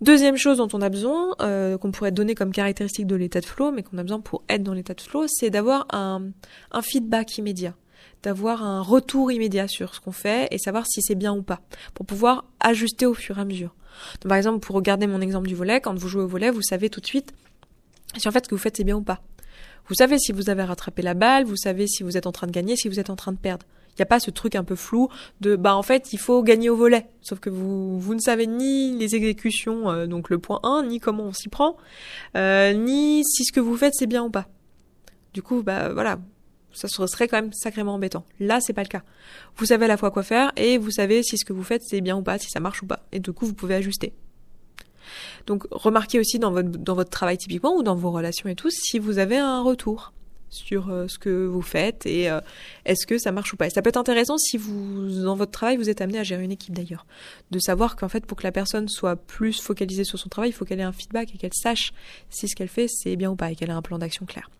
Deuxième 0.00 0.38
chose 0.38 0.56
dont 0.56 0.68
on 0.72 0.80
a 0.80 0.88
besoin, 0.88 1.34
euh, 1.42 1.76
qu'on 1.76 1.92
pourrait 1.92 2.10
donner 2.10 2.34
comme 2.34 2.52
caractéristique 2.52 3.06
de 3.06 3.16
l'état 3.16 3.40
de 3.40 3.46
flow, 3.46 3.70
mais 3.70 3.82
qu'on 3.82 3.98
a 3.98 4.02
besoin 4.02 4.20
pour 4.20 4.42
être 4.48 4.62
dans 4.62 4.72
l'état 4.72 4.94
de 4.94 5.00
flow, 5.00 5.26
c'est 5.28 5.50
d'avoir 5.50 5.86
un, 5.90 6.32
feedback 6.80 7.36
immédiat, 7.36 7.74
d'avoir 8.22 8.62
un 8.62 8.80
retour 8.80 9.30
immédiat 9.30 9.68
sur 9.68 9.94
ce 9.94 10.00
qu'on 10.00 10.12
fait 10.12 10.48
et 10.52 10.58
savoir 10.58 10.86
si 10.86 11.02
c'est 11.02 11.16
bien 11.16 11.34
ou 11.34 11.42
pas, 11.42 11.60
pour 11.92 12.06
pouvoir 12.06 12.46
ajuster 12.60 13.04
au 13.04 13.12
fur 13.12 13.36
et 13.36 13.42
à 13.42 13.44
mesure. 13.44 13.74
Par 14.26 14.38
exemple, 14.38 14.60
pour 14.60 14.74
regarder 14.74 15.06
mon 15.06 15.20
exemple 15.20 15.48
du 15.48 15.54
volet, 15.54 15.82
quand 15.82 15.94
vous 15.94 16.08
jouez 16.08 16.22
au 16.22 16.28
volet, 16.28 16.50
vous 16.50 16.62
savez 16.62 16.88
tout 16.88 17.00
de 17.00 17.06
suite 17.06 17.34
si 18.16 18.26
en 18.26 18.32
fait 18.32 18.44
ce 18.44 18.48
que 18.48 18.54
vous 18.54 18.60
faites 18.60 18.78
c'est 18.78 18.84
bien 18.84 18.96
ou 18.96 19.02
pas. 19.02 19.20
Vous 19.88 19.94
savez 19.94 20.18
si 20.18 20.32
vous 20.32 20.48
avez 20.48 20.62
rattrapé 20.62 21.02
la 21.02 21.14
balle, 21.14 21.44
vous 21.44 21.56
savez 21.56 21.86
si 21.86 22.02
vous 22.02 22.16
êtes 22.16 22.26
en 22.26 22.32
train 22.32 22.46
de 22.46 22.52
gagner, 22.52 22.76
si 22.76 22.88
vous 22.88 23.00
êtes 23.00 23.10
en 23.10 23.16
train 23.16 23.32
de 23.32 23.38
perdre. 23.38 23.66
Il 23.90 24.00
n'y 24.00 24.02
a 24.02 24.06
pas 24.06 24.20
ce 24.20 24.30
truc 24.30 24.54
un 24.54 24.64
peu 24.64 24.76
flou 24.76 25.08
de 25.40 25.56
bah 25.56 25.74
en 25.74 25.82
fait 25.82 26.12
il 26.12 26.18
faut 26.18 26.42
gagner 26.42 26.70
au 26.70 26.76
volet. 26.76 27.06
Sauf 27.20 27.40
que 27.40 27.50
vous 27.50 28.14
ne 28.14 28.20
savez 28.20 28.46
ni 28.46 28.96
les 28.96 29.14
exécutions, 29.14 29.90
euh, 29.90 30.06
donc 30.06 30.30
le 30.30 30.38
point 30.38 30.60
1, 30.62 30.84
ni 30.84 31.00
comment 31.00 31.24
on 31.24 31.32
s'y 31.32 31.48
prend, 31.48 31.76
euh, 32.36 32.72
ni 32.72 33.24
si 33.24 33.44
ce 33.44 33.52
que 33.52 33.60
vous 33.60 33.76
faites 33.76 33.94
c'est 33.94 34.06
bien 34.06 34.24
ou 34.24 34.30
pas. 34.30 34.46
Du 35.34 35.42
coup 35.42 35.62
bah 35.62 35.92
voilà, 35.92 36.18
ça 36.72 36.88
serait 36.88 37.28
quand 37.28 37.40
même 37.40 37.52
sacrément 37.52 37.94
embêtant. 37.94 38.24
Là 38.38 38.60
c'est 38.60 38.72
pas 38.72 38.82
le 38.82 38.88
cas. 38.88 39.02
Vous 39.56 39.66
savez 39.66 39.84
à 39.84 39.88
la 39.88 39.96
fois 39.96 40.10
quoi 40.10 40.22
faire 40.22 40.52
et 40.56 40.78
vous 40.78 40.90
savez 40.90 41.22
si 41.22 41.36
ce 41.36 41.44
que 41.44 41.52
vous 41.52 41.64
faites 41.64 41.82
c'est 41.82 42.00
bien 42.00 42.16
ou 42.16 42.22
pas, 42.22 42.38
si 42.38 42.48
ça 42.48 42.60
marche 42.60 42.82
ou 42.82 42.86
pas. 42.86 43.00
Et 43.12 43.20
du 43.20 43.32
coup 43.32 43.46
vous 43.46 43.54
pouvez 43.54 43.74
ajuster. 43.74 44.12
Donc 45.46 45.66
remarquez 45.70 46.18
aussi 46.20 46.38
dans 46.38 46.52
votre, 46.52 46.68
dans 46.68 46.94
votre 46.94 47.10
travail 47.10 47.36
typiquement 47.38 47.74
ou 47.74 47.82
dans 47.82 47.96
vos 47.96 48.10
relations 48.10 48.48
et 48.48 48.54
tout 48.54 48.70
si 48.70 48.98
vous 48.98 49.18
avez 49.18 49.38
un 49.38 49.62
retour 49.62 50.12
sur 50.50 50.90
euh, 50.90 51.06
ce 51.08 51.18
que 51.18 51.46
vous 51.46 51.62
faites 51.62 52.06
et 52.06 52.28
euh, 52.28 52.40
est-ce 52.84 53.06
que 53.06 53.18
ça 53.18 53.32
marche 53.32 53.52
ou 53.52 53.56
pas? 53.56 53.68
Et 53.68 53.70
ça 53.70 53.82
peut 53.82 53.88
être 53.88 53.96
intéressant 53.96 54.36
si 54.36 54.56
vous, 54.56 55.08
dans 55.22 55.36
votre 55.36 55.52
travail, 55.52 55.76
vous 55.76 55.88
êtes 55.88 56.00
amené 56.00 56.18
à 56.18 56.24
gérer 56.24 56.44
une 56.44 56.52
équipe 56.52 56.74
d'ailleurs, 56.74 57.06
de 57.50 57.58
savoir 57.58 57.96
qu'en 57.96 58.08
fait, 58.08 58.26
pour 58.26 58.36
que 58.36 58.42
la 58.42 58.52
personne 58.52 58.88
soit 58.88 59.16
plus 59.16 59.60
focalisée 59.60 60.04
sur 60.04 60.18
son 60.18 60.28
travail, 60.28 60.50
il 60.50 60.52
faut 60.52 60.64
qu'elle 60.64 60.80
ait 60.80 60.84
un 60.84 60.92
feedback 60.92 61.34
et 61.34 61.38
qu'elle 61.38 61.54
sache 61.54 61.92
si 62.28 62.48
ce 62.48 62.54
qu'elle 62.54 62.68
fait 62.68 62.88
c'est 62.88 63.16
bien 63.16 63.30
ou 63.30 63.36
pas 63.36 63.50
et 63.50 63.56
qu'elle 63.56 63.70
ait 63.70 63.72
un 63.72 63.82
plan 63.82 63.98
d'action 63.98 64.26
clair. 64.26 64.50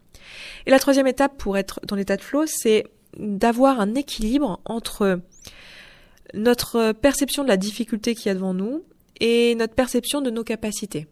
Et 0.66 0.70
la 0.70 0.78
troisième 0.78 1.06
étape 1.06 1.36
pour 1.36 1.58
être 1.58 1.80
dans 1.86 1.96
l'état 1.96 2.16
de 2.16 2.22
flow, 2.22 2.44
c'est 2.46 2.84
d'avoir 3.18 3.80
un 3.80 3.94
équilibre 3.94 4.60
entre 4.64 5.20
notre 6.34 6.92
perception 6.92 7.42
de 7.42 7.48
la 7.48 7.56
difficulté 7.56 8.14
qu'il 8.14 8.26
y 8.26 8.28
a 8.30 8.34
devant 8.34 8.54
nous 8.54 8.84
et 9.18 9.54
notre 9.56 9.74
perception 9.74 10.20
de 10.20 10.30
nos 10.30 10.44
capacités. 10.44 11.06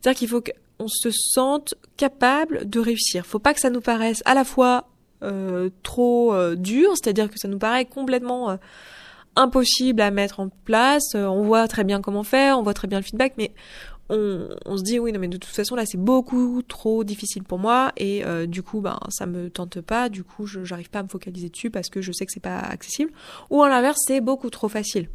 C'est-à-dire 0.00 0.18
qu'il 0.18 0.28
faut 0.28 0.40
que 0.40 0.52
on 0.78 0.88
se 0.88 1.10
sente 1.10 1.74
capable 1.96 2.68
de 2.68 2.80
réussir. 2.80 3.26
Faut 3.26 3.38
pas 3.38 3.54
que 3.54 3.60
ça 3.60 3.70
nous 3.70 3.80
paraisse 3.80 4.22
à 4.24 4.34
la 4.34 4.44
fois 4.44 4.88
euh, 5.22 5.70
trop 5.82 6.34
euh, 6.34 6.56
dur, 6.56 6.90
c'est-à-dire 6.94 7.30
que 7.30 7.38
ça 7.38 7.48
nous 7.48 7.58
paraît 7.58 7.84
complètement 7.84 8.50
euh, 8.50 8.56
impossible 9.36 10.00
à 10.00 10.10
mettre 10.10 10.40
en 10.40 10.48
place. 10.48 11.14
on 11.14 11.42
voit 11.42 11.66
très 11.68 11.84
bien 11.84 12.00
comment 12.00 12.24
faire, 12.24 12.58
on 12.58 12.62
voit 12.62 12.74
très 12.74 12.88
bien 12.88 12.98
le 12.98 13.04
feedback, 13.04 13.34
mais 13.38 13.52
on, 14.10 14.48
on, 14.66 14.76
se 14.76 14.82
dit 14.82 14.98
oui 14.98 15.12
non 15.12 15.20
mais 15.20 15.28
de 15.28 15.36
toute 15.36 15.52
façon 15.54 15.74
là 15.76 15.86
c'est 15.86 15.98
beaucoup 15.98 16.62
trop 16.62 17.04
difficile 17.04 17.42
pour 17.42 17.58
moi 17.58 17.92
et 17.96 18.22
du 18.46 18.62
coup 18.62 18.80
ben 18.80 18.98
ça 19.08 19.26
me 19.26 19.48
tente 19.48 19.80
pas 19.80 20.08
du 20.08 20.24
coup 20.24 20.46
je 20.46 20.64
j'arrive 20.64 20.90
pas 20.90 20.98
à 20.98 21.02
me 21.02 21.08
focaliser 21.08 21.48
dessus 21.48 21.70
parce 21.70 21.88
que 21.88 22.02
je 22.02 22.12
sais 22.12 22.26
que 22.26 22.32
c'est 22.32 22.40
pas 22.40 22.58
accessible 22.58 23.10
ou 23.50 23.62
à 23.62 23.68
l'inverse 23.68 23.98
c'est 24.06 24.20
beaucoup 24.20 24.50
trop 24.50 24.68
facile 24.68 25.08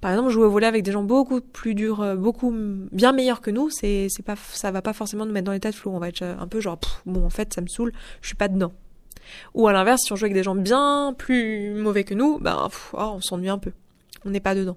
par 0.00 0.10
exemple, 0.10 0.30
jouer 0.30 0.44
au 0.44 0.50
volet 0.50 0.66
avec 0.66 0.82
des 0.82 0.92
gens 0.92 1.02
beaucoup 1.02 1.40
plus 1.40 1.74
durs, 1.74 2.02
euh, 2.02 2.16
beaucoup 2.16 2.52
bien 2.92 3.12
meilleurs 3.12 3.40
que 3.40 3.50
nous, 3.50 3.70
c'est 3.70 4.08
c'est 4.10 4.22
pas 4.22 4.36
ça 4.36 4.70
va 4.70 4.82
pas 4.82 4.92
forcément 4.92 5.24
nous 5.24 5.32
mettre 5.32 5.46
dans 5.46 5.52
l'état 5.52 5.70
de 5.70 5.74
flou. 5.74 5.90
On 5.90 5.98
va 5.98 6.08
être 6.08 6.22
euh, 6.22 6.36
un 6.38 6.46
peu 6.46 6.60
genre 6.60 6.78
bon 7.06 7.24
en 7.24 7.30
fait 7.30 7.54
ça 7.54 7.60
me 7.62 7.66
saoule, 7.66 7.92
je 8.20 8.28
suis 8.28 8.36
pas 8.36 8.48
dedans. 8.48 8.72
Ou 9.54 9.66
à 9.66 9.72
l'inverse, 9.72 10.02
si 10.04 10.12
on 10.12 10.16
joue 10.16 10.26
avec 10.26 10.34
des 10.34 10.42
gens 10.42 10.54
bien 10.54 11.14
plus 11.16 11.74
mauvais 11.74 12.04
que 12.04 12.14
nous, 12.14 12.38
ben 12.38 12.68
oh, 12.92 12.98
on 12.98 13.20
s'ennuie 13.20 13.48
un 13.48 13.58
peu. 13.58 13.72
On 14.24 14.30
n'est 14.30 14.40
pas 14.40 14.54
dedans. 14.54 14.76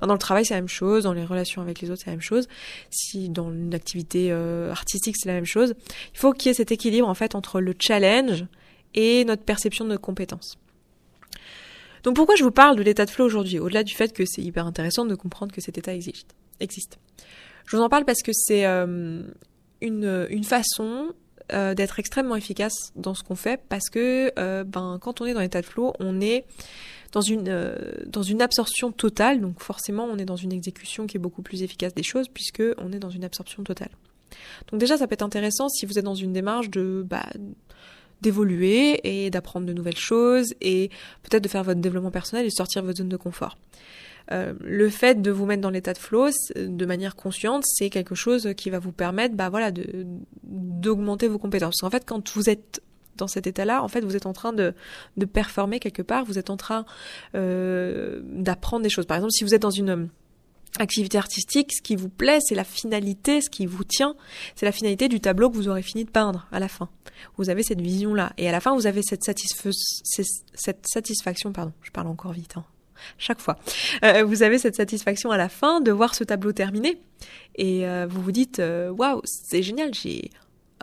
Ben, 0.00 0.06
dans 0.06 0.14
le 0.14 0.18
travail, 0.18 0.44
c'est 0.44 0.54
la 0.54 0.60
même 0.60 0.68
chose, 0.68 1.04
dans 1.04 1.12
les 1.12 1.24
relations 1.24 1.62
avec 1.62 1.80
les 1.80 1.90
autres, 1.90 2.02
c'est 2.04 2.10
la 2.10 2.12
même 2.12 2.20
chose. 2.20 2.48
Si 2.90 3.28
dans 3.28 3.50
une 3.50 3.74
activité 3.74 4.28
euh, 4.30 4.70
artistique, 4.70 5.16
c'est 5.18 5.28
la 5.28 5.34
même 5.34 5.44
chose. 5.44 5.74
Il 6.14 6.18
faut 6.18 6.32
qu'il 6.32 6.48
y 6.48 6.50
ait 6.50 6.54
cet 6.54 6.72
équilibre 6.72 7.08
en 7.08 7.14
fait 7.14 7.34
entre 7.34 7.60
le 7.60 7.74
challenge 7.78 8.44
et 8.94 9.24
notre 9.24 9.42
perception 9.42 9.84
de 9.84 9.90
nos 9.90 9.98
compétences. 9.98 10.58
Donc 12.02 12.16
pourquoi 12.16 12.34
je 12.34 12.42
vous 12.42 12.50
parle 12.50 12.76
de 12.76 12.82
l'état 12.82 13.04
de 13.04 13.10
flow 13.10 13.24
aujourd'hui, 13.24 13.58
au-delà 13.58 13.84
du 13.84 13.94
fait 13.94 14.12
que 14.12 14.24
c'est 14.26 14.42
hyper 14.42 14.66
intéressant 14.66 15.04
de 15.04 15.14
comprendre 15.14 15.52
que 15.52 15.60
cet 15.60 15.78
état 15.78 15.94
existe. 15.94 16.34
existe. 16.58 16.98
Je 17.66 17.76
vous 17.76 17.82
en 17.82 17.88
parle 17.88 18.04
parce 18.04 18.22
que 18.22 18.32
c'est 18.34 18.66
euh, 18.66 19.22
une, 19.80 20.44
façon 20.44 21.12
euh, 21.52 21.74
d'être 21.74 22.00
extrêmement 22.00 22.34
efficace 22.34 22.92
dans 22.96 23.14
ce 23.14 23.22
qu'on 23.22 23.36
fait 23.36 23.60
parce 23.68 23.88
que 23.88 24.32
ben 24.64 24.98
quand 25.00 25.20
on 25.20 25.26
est 25.26 25.32
dans 25.32 25.40
l'état 25.40 25.60
de 25.60 25.66
flow, 25.66 25.92
on 26.00 26.20
est 26.20 26.44
dans 27.12 27.20
une 27.20 27.74
dans 28.06 28.22
une 28.22 28.42
absorption 28.42 28.90
totale, 28.90 29.40
donc 29.40 29.60
forcément 29.60 30.04
on 30.04 30.18
est 30.18 30.24
dans 30.24 30.36
une 30.36 30.52
exécution 30.52 31.06
qui 31.06 31.18
est 31.18 31.20
beaucoup 31.20 31.42
plus 31.42 31.62
efficace 31.62 31.94
des 31.94 32.02
choses 32.02 32.28
puisque 32.28 32.62
on 32.78 32.92
est 32.92 32.98
dans 32.98 33.10
une 33.10 33.24
absorption 33.24 33.62
totale. 33.62 33.90
Donc 34.70 34.80
déjà 34.80 34.96
ça 34.96 35.06
peut 35.06 35.14
être 35.14 35.22
intéressant 35.22 35.68
si 35.68 35.86
vous 35.86 35.98
êtes 35.98 36.04
dans 36.04 36.14
une 36.14 36.32
démarche 36.32 36.70
de 36.70 37.04
bah, 37.08 37.26
d'évoluer 38.22 39.00
et 39.04 39.30
d'apprendre 39.30 39.66
de 39.66 39.72
nouvelles 39.72 39.96
choses 39.96 40.54
et 40.60 40.88
peut-être 41.22 41.42
de 41.42 41.48
faire 41.48 41.64
votre 41.64 41.80
développement 41.80 42.10
personnel 42.10 42.46
et 42.46 42.50
sortir 42.50 42.82
votre 42.82 42.98
zone 42.98 43.08
de 43.08 43.16
confort. 43.16 43.58
Euh, 44.30 44.54
le 44.60 44.88
fait 44.88 45.20
de 45.20 45.30
vous 45.32 45.46
mettre 45.46 45.60
dans 45.60 45.70
l'état 45.70 45.92
de 45.92 45.98
flow 45.98 46.30
de 46.56 46.86
manière 46.86 47.16
consciente, 47.16 47.64
c'est 47.66 47.90
quelque 47.90 48.14
chose 48.14 48.54
qui 48.56 48.70
va 48.70 48.78
vous 48.78 48.92
permettre, 48.92 49.34
bah 49.34 49.50
voilà, 49.50 49.72
d'augmenter 50.44 51.26
vos 51.26 51.38
compétences. 51.38 51.82
En 51.82 51.90
fait, 51.90 52.04
quand 52.06 52.30
vous 52.34 52.48
êtes 52.48 52.80
dans 53.16 53.26
cet 53.26 53.46
état-là, 53.46 53.82
en 53.82 53.88
fait, 53.88 54.00
vous 54.00 54.16
êtes 54.16 54.26
en 54.26 54.32
train 54.32 54.52
de, 54.52 54.74
de 55.16 55.26
performer 55.26 55.80
quelque 55.80 56.02
part, 56.02 56.24
vous 56.24 56.38
êtes 56.38 56.50
en 56.50 56.56
train 56.56 56.84
euh, 57.34 58.20
d'apprendre 58.24 58.82
des 58.82 58.90
choses. 58.90 59.06
Par 59.06 59.16
exemple, 59.16 59.32
si 59.32 59.44
vous 59.44 59.54
êtes 59.54 59.62
dans 59.62 59.70
une 59.70 60.08
activité 60.78 61.18
artistique, 61.18 61.72
ce 61.72 61.82
qui 61.82 61.96
vous 61.96 62.08
plaît, 62.08 62.38
c'est 62.40 62.54
la 62.54 62.64
finalité, 62.64 63.40
ce 63.40 63.50
qui 63.50 63.66
vous 63.66 63.84
tient, 63.84 64.14
c'est 64.54 64.66
la 64.66 64.72
finalité 64.72 65.08
du 65.08 65.20
tableau 65.20 65.50
que 65.50 65.56
vous 65.56 65.68
aurez 65.68 65.82
fini 65.82 66.04
de 66.04 66.10
peindre 66.10 66.46
à 66.50 66.60
la 66.60 66.68
fin. 66.68 66.88
Vous 67.36 67.50
avez 67.50 67.62
cette 67.62 67.80
vision-là. 67.80 68.32
Et 68.38 68.48
à 68.48 68.52
la 68.52 68.60
fin, 68.60 68.74
vous 68.74 68.86
avez 68.86 69.02
cette, 69.02 69.22
satisfaction, 70.84 71.52
pardon, 71.52 71.72
je 71.82 71.90
parle 71.90 72.06
encore 72.06 72.32
vite, 72.32 72.56
hein, 72.56 72.64
chaque 73.18 73.40
fois. 73.40 73.58
Euh, 74.04 74.24
vous 74.24 74.42
avez 74.42 74.58
cette 74.58 74.76
satisfaction 74.76 75.30
à 75.30 75.36
la 75.36 75.48
fin 75.48 75.80
de 75.80 75.92
voir 75.92 76.14
ce 76.14 76.24
tableau 76.24 76.52
terminé. 76.52 77.00
Et 77.56 77.86
euh, 77.86 78.06
vous 78.08 78.22
vous 78.22 78.32
dites, 78.32 78.58
euh, 78.58 78.90
waouh, 78.90 79.20
c'est 79.24 79.62
génial, 79.62 79.92
j'ai 79.94 80.30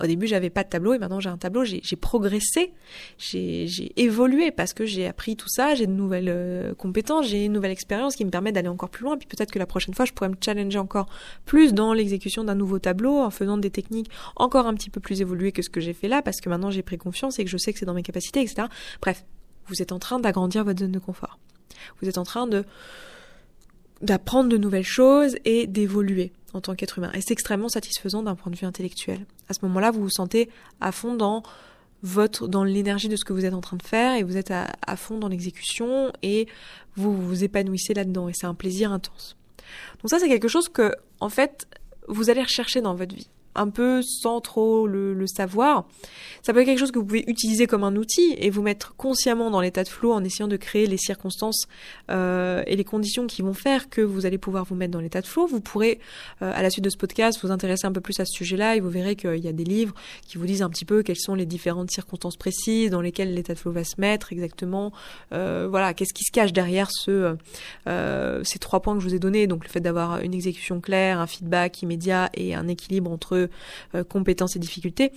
au 0.02 0.08
début, 0.08 0.28
j'avais 0.28 0.50
pas 0.50 0.64
de 0.64 0.70
tableau 0.70 0.94
et 0.94 1.00
maintenant 1.00 1.20
j'ai 1.20 1.30
un 1.30 1.38
tableau. 1.38 1.64
J'ai 1.64 1.96
progressé, 1.96 2.74
j'ai 3.18 3.92
évolué 3.98 4.52
parce 4.52 4.74
que 4.74 4.86
j'ai 4.86 5.08
appris 5.08 5.36
tout 5.36 5.50
ça, 5.50 5.76
j'ai 5.76 5.88
de 5.88 5.92
nouvelles 5.92 6.30
euh, 6.30 6.74
compétences, 6.74 7.28
j'ai 7.28 7.46
une 7.46 7.54
nouvelle 7.54 7.72
expérience 7.72 8.16
qui 8.16 8.26
me 8.26 8.30
permet 8.30 8.52
d'aller 8.52 8.68
encore 8.68 8.90
plus 8.90 9.04
loin. 9.04 9.18
Puis 9.18 9.28
peut-être 9.28 9.52
que 9.52 9.60
la 9.60 9.66
prochaine 9.66 9.94
fois, 9.94 10.06
je 10.06 10.14
pourrais 10.14 10.30
me 10.30 10.38
challenger 10.44 10.80
encore 10.80 11.08
plus 11.46 11.74
dans 11.74 11.94
l'exécution 11.94 12.44
d'un 12.44 12.56
nouveau 12.56 12.80
tableau 12.80 13.20
en 13.20 13.30
faisant 13.30 13.58
des 13.58 13.72
techniques 13.72 14.10
encore 14.36 14.68
un 14.68 14.74
petit 14.74 14.90
peu 14.90 15.00
plus 15.00 15.22
évoluées 15.22 15.52
que 15.52 15.62
ce 15.62 15.70
que 15.70 15.82
j'ai 15.82 15.94
fait 15.94 16.08
là 16.08 16.22
parce 16.22 16.42
que 16.42 16.50
maintenant 16.50 16.72
j'ai 16.72 16.84
pris 16.84 16.98
confiance 16.98 17.40
et 17.40 17.44
que 17.44 17.50
je 17.50 17.58
sais 17.58 17.74
que 17.74 17.80
c'est 17.80 17.86
dans 17.86 17.94
mes 17.94 18.04
capacités, 18.04 18.42
etc. 18.42 18.68
Bref, 19.02 19.26
vous 19.68 19.82
êtes 19.82 19.92
en 19.92 20.00
train 20.00 20.20
d'agrandir 20.20 20.64
votre 20.64 20.80
zone 20.80 20.92
de 20.92 21.00
confort. 21.00 21.40
Vous 22.02 22.10
êtes 22.10 22.18
en 22.18 22.24
train 22.24 22.48
de 22.48 22.64
d'apprendre 24.02 24.50
de 24.50 24.58
nouvelles 24.58 24.86
choses 24.86 25.36
et 25.44 25.68
d'évoluer 25.68 26.32
en 26.56 26.62
tant 26.62 26.76
qu'être 26.76 26.98
humain. 26.98 27.12
Et 27.14 27.22
c'est 27.22 27.32
extrêmement 27.32 27.70
satisfaisant 27.70 28.24
d'un 28.24 28.36
point 28.36 28.52
de 28.52 28.58
vue 28.58 28.66
intellectuel. 28.66 29.26
À 29.50 29.54
ce 29.54 29.60
moment-là, 29.64 29.92
vous 29.92 30.02
vous 30.02 30.10
sentez 30.10 30.50
à 30.82 30.92
fond 30.92 31.16
dans 31.16 31.44
votre, 32.02 32.48
dans 32.48 32.64
l'énergie 32.64 33.10
de 33.10 33.16
ce 33.16 33.26
que 33.26 33.34
vous 33.34 33.46
êtes 33.46 33.54
en 33.54 33.62
train 33.62 33.78
de 33.78 33.84
faire 33.84 34.16
et 34.16 34.24
vous 34.24 34.38
êtes 34.38 34.52
à, 34.52 34.68
à 34.86 34.96
fond 34.96 35.18
dans 35.18 35.28
l'exécution 35.28 36.12
et 36.22 36.48
vous 36.96 37.16
vous 37.16 37.44
épanouissez 37.44 37.94
là-dedans 37.94 38.30
et 38.30 38.34
c'est 38.34 38.48
un 38.48 38.54
plaisir 38.54 38.92
intense. 38.92 39.36
Donc 40.02 40.10
ça, 40.10 40.20
c'est 40.20 40.30
quelque 40.30 40.48
chose 40.48 40.70
que, 40.70 40.94
en 41.20 41.30
fait, 41.30 41.68
vous 42.08 42.30
allez 42.30 42.42
rechercher 42.42 42.82
dans 42.82 42.96
votre 42.96 43.16
vie 43.16 43.30
un 43.56 43.70
peu 43.70 44.02
sans 44.02 44.42
trop 44.42 44.88
le, 44.88 45.28
savoir. 45.28 45.86
Ça 46.42 46.54
peut 46.54 46.62
être 46.62 46.66
quelque 46.66 46.80
chose 46.80 46.92
que 46.92 47.00
vous 47.00 47.06
pouvez 47.06 47.24
utiliser 47.28 47.68
comme 47.68 47.84
un 47.84 47.96
outil 47.96 48.36
et 48.38 48.50
vous 48.50 48.62
mettre 48.62 48.96
consciemment 48.96 49.52
dans 49.52 49.62
l'état 49.62 49.84
de 49.84 49.90
flow 49.90 50.14
en 50.14 50.24
essayant 50.24 50.48
de 50.48 50.58
créer 50.58 50.88
les 50.88 50.98
circonstances 50.98 51.68
euh, 52.10 52.64
et 52.68 52.76
les 52.76 52.84
conditions 52.84 53.28
qui 53.28 53.42
vont 53.42 53.54
faire 53.54 53.90
que 53.90 54.02
vous 54.02 54.26
allez 54.26 54.38
pouvoir 54.38 54.64
vous 54.66 54.76
mettre 54.76 54.92
dans 54.92 55.02
l'état 55.02 55.22
de 55.22 55.28
flow. 55.28 55.46
Vous 55.46 55.62
pourrez, 55.62 56.00
euh, 56.42 56.52
à 56.56 56.62
la 56.64 56.70
suite 56.70 56.84
de 56.84 56.90
ce 56.90 56.98
podcast, 56.98 57.40
vous 57.44 57.52
intéresser 57.52 57.86
un 57.86 57.92
peu 57.92 58.02
plus 58.02 58.20
à 58.20 58.26
ce 58.26 58.34
sujet-là 58.34 58.76
et 58.76 58.80
vous 58.80 58.90
verrez 58.90 59.16
qu'il 59.16 59.44
y 59.44 59.48
a 59.48 59.52
des 59.52 59.64
livres 59.64 59.94
qui 60.28 60.38
vous 60.38 60.46
disent 60.46 60.62
un 60.62 60.70
petit 60.70 60.86
peu 60.86 61.04
quelles 61.04 61.20
sont 61.20 61.36
les 61.36 61.46
différentes 61.46 61.92
circonstances 61.92 62.38
précises 62.38 62.90
dans 62.90 63.02
lesquelles 63.02 63.34
l'état 63.34 63.54
de 63.54 63.60
flow 63.60 63.72
va 63.72 63.84
se 63.84 64.00
mettre 64.00 64.32
exactement. 64.32 64.94
Euh, 65.34 65.68
voilà, 65.70 65.94
qu'est-ce 65.94 66.14
qui 66.14 66.24
se 66.24 66.32
cache 66.32 66.54
derrière 66.54 66.90
ce, 66.92 67.36
ces 67.86 68.60
trois 68.60 68.80
points 68.82 68.96
que 68.96 69.02
je 69.02 69.08
vous 69.08 69.16
ai 69.16 69.20
donnés. 69.20 69.48
Donc 69.48 69.64
le 69.66 69.70
fait 69.70 69.82
d'avoir 69.82 70.22
une 70.22 70.34
exécution 70.34 70.80
claire, 70.80 71.20
un 71.20 71.28
feedback 71.28 71.82
immédiat 71.82 72.30
et 72.34 72.56
un 72.56 72.68
équilibre 72.68 73.12
entre 73.12 73.39
euh, 73.96 74.04
compétences 74.04 74.56
et 74.56 74.60
difficultés, 74.60 75.12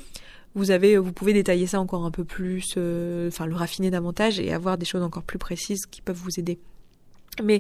vous 0.55 0.71
avez, 0.71 0.99
vous 0.99 1.12
pouvez 1.12 1.33
détailler 1.33 1.67
ça 1.67 1.81
encore 1.81 2.05
un 2.05 2.11
peu 2.11 2.25
plus, 2.25 2.75
euh, 2.76 3.29
enfin 3.29 3.47
le 3.47 3.55
raffiner 3.55 3.91
davantage 3.91 4.38
et 4.38 4.52
avoir 4.52 4.76
des 4.76 4.85
choses 4.85 5.02
encore 5.02 5.23
plus 5.23 5.38
précises 5.38 5.87
qui 5.87 6.02
peuvent 6.02 6.17
vous 6.17 6.38
aider. 6.38 6.59
Mais 7.43 7.59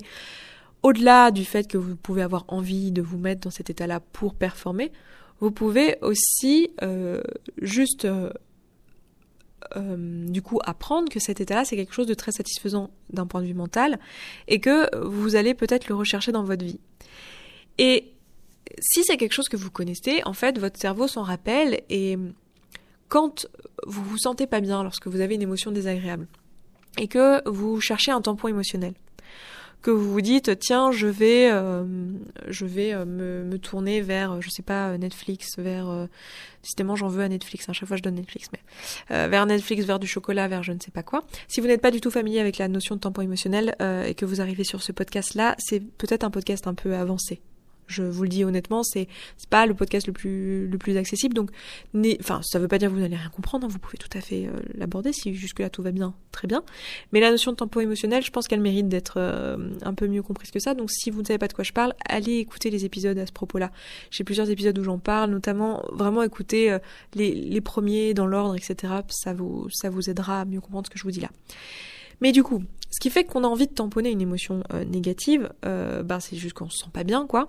au-delà 0.82 1.30
du 1.30 1.44
fait 1.44 1.66
que 1.66 1.78
vous 1.78 1.96
pouvez 1.96 2.22
avoir 2.22 2.44
envie 2.48 2.92
de 2.92 3.00
vous 3.00 3.18
mettre 3.18 3.40
dans 3.40 3.50
cet 3.50 3.70
état-là 3.70 4.00
pour 4.00 4.34
performer, 4.34 4.92
vous 5.40 5.50
pouvez 5.50 5.96
aussi 6.02 6.70
euh, 6.82 7.22
juste 7.60 8.06
du 9.76 10.42
coup 10.42 10.58
apprendre 10.64 11.08
que 11.08 11.18
cet 11.18 11.40
état-là 11.40 11.64
c'est 11.64 11.76
quelque 11.76 11.94
chose 11.94 12.08
de 12.08 12.14
très 12.14 12.32
satisfaisant 12.32 12.90
d'un 13.10 13.26
point 13.26 13.40
de 13.40 13.46
vue 13.46 13.54
mental 13.54 13.98
et 14.48 14.60
que 14.60 14.94
vous 15.02 15.34
allez 15.34 15.54
peut-être 15.54 15.88
le 15.88 15.94
rechercher 15.94 16.30
dans 16.30 16.44
votre 16.44 16.64
vie. 16.64 16.80
Et 17.78 18.12
si 18.80 19.04
c'est 19.04 19.16
quelque 19.16 19.32
chose 19.32 19.48
que 19.48 19.56
vous 19.56 19.70
connaissez, 19.70 20.22
en 20.24 20.32
fait, 20.32 20.58
votre 20.58 20.78
cerveau 20.78 21.08
s'en 21.08 21.22
rappelle 21.22 21.82
et 21.88 22.16
quand 23.08 23.46
vous 23.86 24.02
vous 24.02 24.18
sentez 24.18 24.46
pas 24.46 24.60
bien 24.60 24.82
lorsque 24.82 25.06
vous 25.06 25.20
avez 25.20 25.34
une 25.34 25.42
émotion 25.42 25.70
désagréable 25.70 26.26
et 26.98 27.08
que 27.08 27.46
vous 27.48 27.80
cherchez 27.80 28.10
un 28.10 28.20
tampon 28.20 28.48
émotionnel, 28.48 28.94
que 29.82 29.90
vous 29.90 30.10
vous 30.10 30.20
dites 30.20 30.58
tiens 30.58 30.92
je 30.92 31.08
vais 31.08 31.50
euh, 31.50 31.84
euh, 32.48 33.04
me, 33.04 33.56
tourner 33.58 34.00
vers 34.00 34.40
je 34.40 34.48
sais 34.48 34.62
pas 34.62 34.96
Netflix 34.96 35.58
vers 35.58 35.88
euh, 35.88 36.06
j'en 36.78 37.08
veux 37.08 37.22
à 37.22 37.28
Netflix 37.28 37.68
à 37.68 37.72
chaque 37.72 37.88
fois 37.88 37.96
je 37.96 38.02
donne 38.02 38.14
Netflix 38.14 38.48
mais 38.52 39.28
vers 39.28 39.44
Netflix 39.44 39.84
vers 39.84 39.98
du 39.98 40.06
chocolat 40.06 40.48
vers 40.48 40.62
je 40.62 40.72
ne 40.72 40.78
sais 40.80 40.90
pas 40.90 41.02
quoi. 41.02 41.24
Si 41.48 41.60
vous 41.60 41.66
n'êtes 41.66 41.82
pas 41.82 41.90
du 41.90 42.00
tout 42.00 42.10
familier 42.10 42.40
avec 42.40 42.58
la 42.58 42.68
notion 42.68 42.94
de 42.94 43.00
tampon 43.00 43.22
émotionnel 43.22 43.74
et 44.06 44.14
que 44.14 44.24
vous 44.24 44.40
arrivez 44.40 44.64
sur 44.64 44.82
ce 44.82 44.92
podcast 44.92 45.34
là 45.34 45.56
c'est 45.58 45.80
peut-être 45.80 46.24
un 46.24 46.30
podcast 46.30 46.66
un 46.66 46.74
peu 46.74 46.94
avancé 46.94 47.42
je 47.86 48.02
vous 48.02 48.22
le 48.22 48.28
dis 48.28 48.44
honnêtement, 48.44 48.82
c'est 48.82 49.08
c'est 49.36 49.48
pas 49.48 49.66
le 49.66 49.74
podcast 49.74 50.06
le 50.06 50.12
plus 50.12 50.66
le 50.66 50.78
plus 50.78 50.96
accessible. 50.96 51.34
Donc, 51.34 51.50
enfin, 52.20 52.40
ça 52.42 52.58
veut 52.58 52.68
pas 52.68 52.78
dire 52.78 52.88
que 52.88 52.94
vous 52.94 53.00
n'allez 53.00 53.16
rien 53.16 53.30
comprendre. 53.30 53.66
Hein, 53.66 53.68
vous 53.70 53.78
pouvez 53.78 53.98
tout 53.98 54.08
à 54.16 54.20
fait 54.20 54.46
euh, 54.46 54.60
l'aborder 54.74 55.12
si 55.12 55.34
jusque 55.34 55.60
là 55.60 55.70
tout 55.70 55.82
va 55.82 55.92
bien, 55.92 56.14
très 56.30 56.48
bien. 56.48 56.62
Mais 57.12 57.20
la 57.20 57.30
notion 57.30 57.52
de 57.52 57.56
tempo 57.56 57.80
émotionnel, 57.80 58.22
je 58.22 58.30
pense 58.30 58.48
qu'elle 58.48 58.60
mérite 58.60 58.88
d'être 58.88 59.14
euh, 59.16 59.70
un 59.82 59.94
peu 59.94 60.06
mieux 60.08 60.22
comprise 60.22 60.50
que 60.50 60.60
ça. 60.60 60.74
Donc, 60.74 60.90
si 60.90 61.10
vous 61.10 61.22
ne 61.22 61.26
savez 61.26 61.38
pas 61.38 61.48
de 61.48 61.52
quoi 61.52 61.64
je 61.64 61.72
parle, 61.72 61.94
allez 62.08 62.38
écouter 62.38 62.70
les 62.70 62.84
épisodes 62.84 63.18
à 63.18 63.26
ce 63.26 63.32
propos-là. 63.32 63.70
J'ai 64.10 64.24
plusieurs 64.24 64.50
épisodes 64.50 64.78
où 64.78 64.84
j'en 64.84 64.98
parle, 64.98 65.30
notamment 65.30 65.82
vraiment 65.92 66.22
écouter 66.22 66.72
euh, 66.72 66.78
les 67.14 67.32
les 67.32 67.60
premiers 67.60 68.14
dans 68.14 68.26
l'ordre, 68.26 68.56
etc. 68.56 68.92
Ça 69.08 69.34
vous 69.34 69.68
ça 69.70 69.90
vous 69.90 70.10
aidera 70.10 70.40
à 70.40 70.44
mieux 70.44 70.60
comprendre 70.60 70.86
ce 70.86 70.90
que 70.90 70.98
je 70.98 71.04
vous 71.04 71.10
dis 71.10 71.20
là. 71.20 71.30
Mais 72.22 72.30
du 72.30 72.44
coup, 72.44 72.62
ce 72.92 73.00
qui 73.00 73.10
fait 73.10 73.24
qu'on 73.24 73.42
a 73.42 73.48
envie 73.48 73.66
de 73.66 73.72
tamponner 73.72 74.10
une 74.10 74.20
émotion 74.20 74.62
euh, 74.72 74.84
négative, 74.84 75.52
euh, 75.66 76.04
ben 76.04 76.20
c'est 76.20 76.36
juste 76.36 76.54
qu'on 76.54 76.70
se 76.70 76.78
sent 76.78 76.90
pas 76.92 77.02
bien, 77.02 77.26
quoi. 77.26 77.48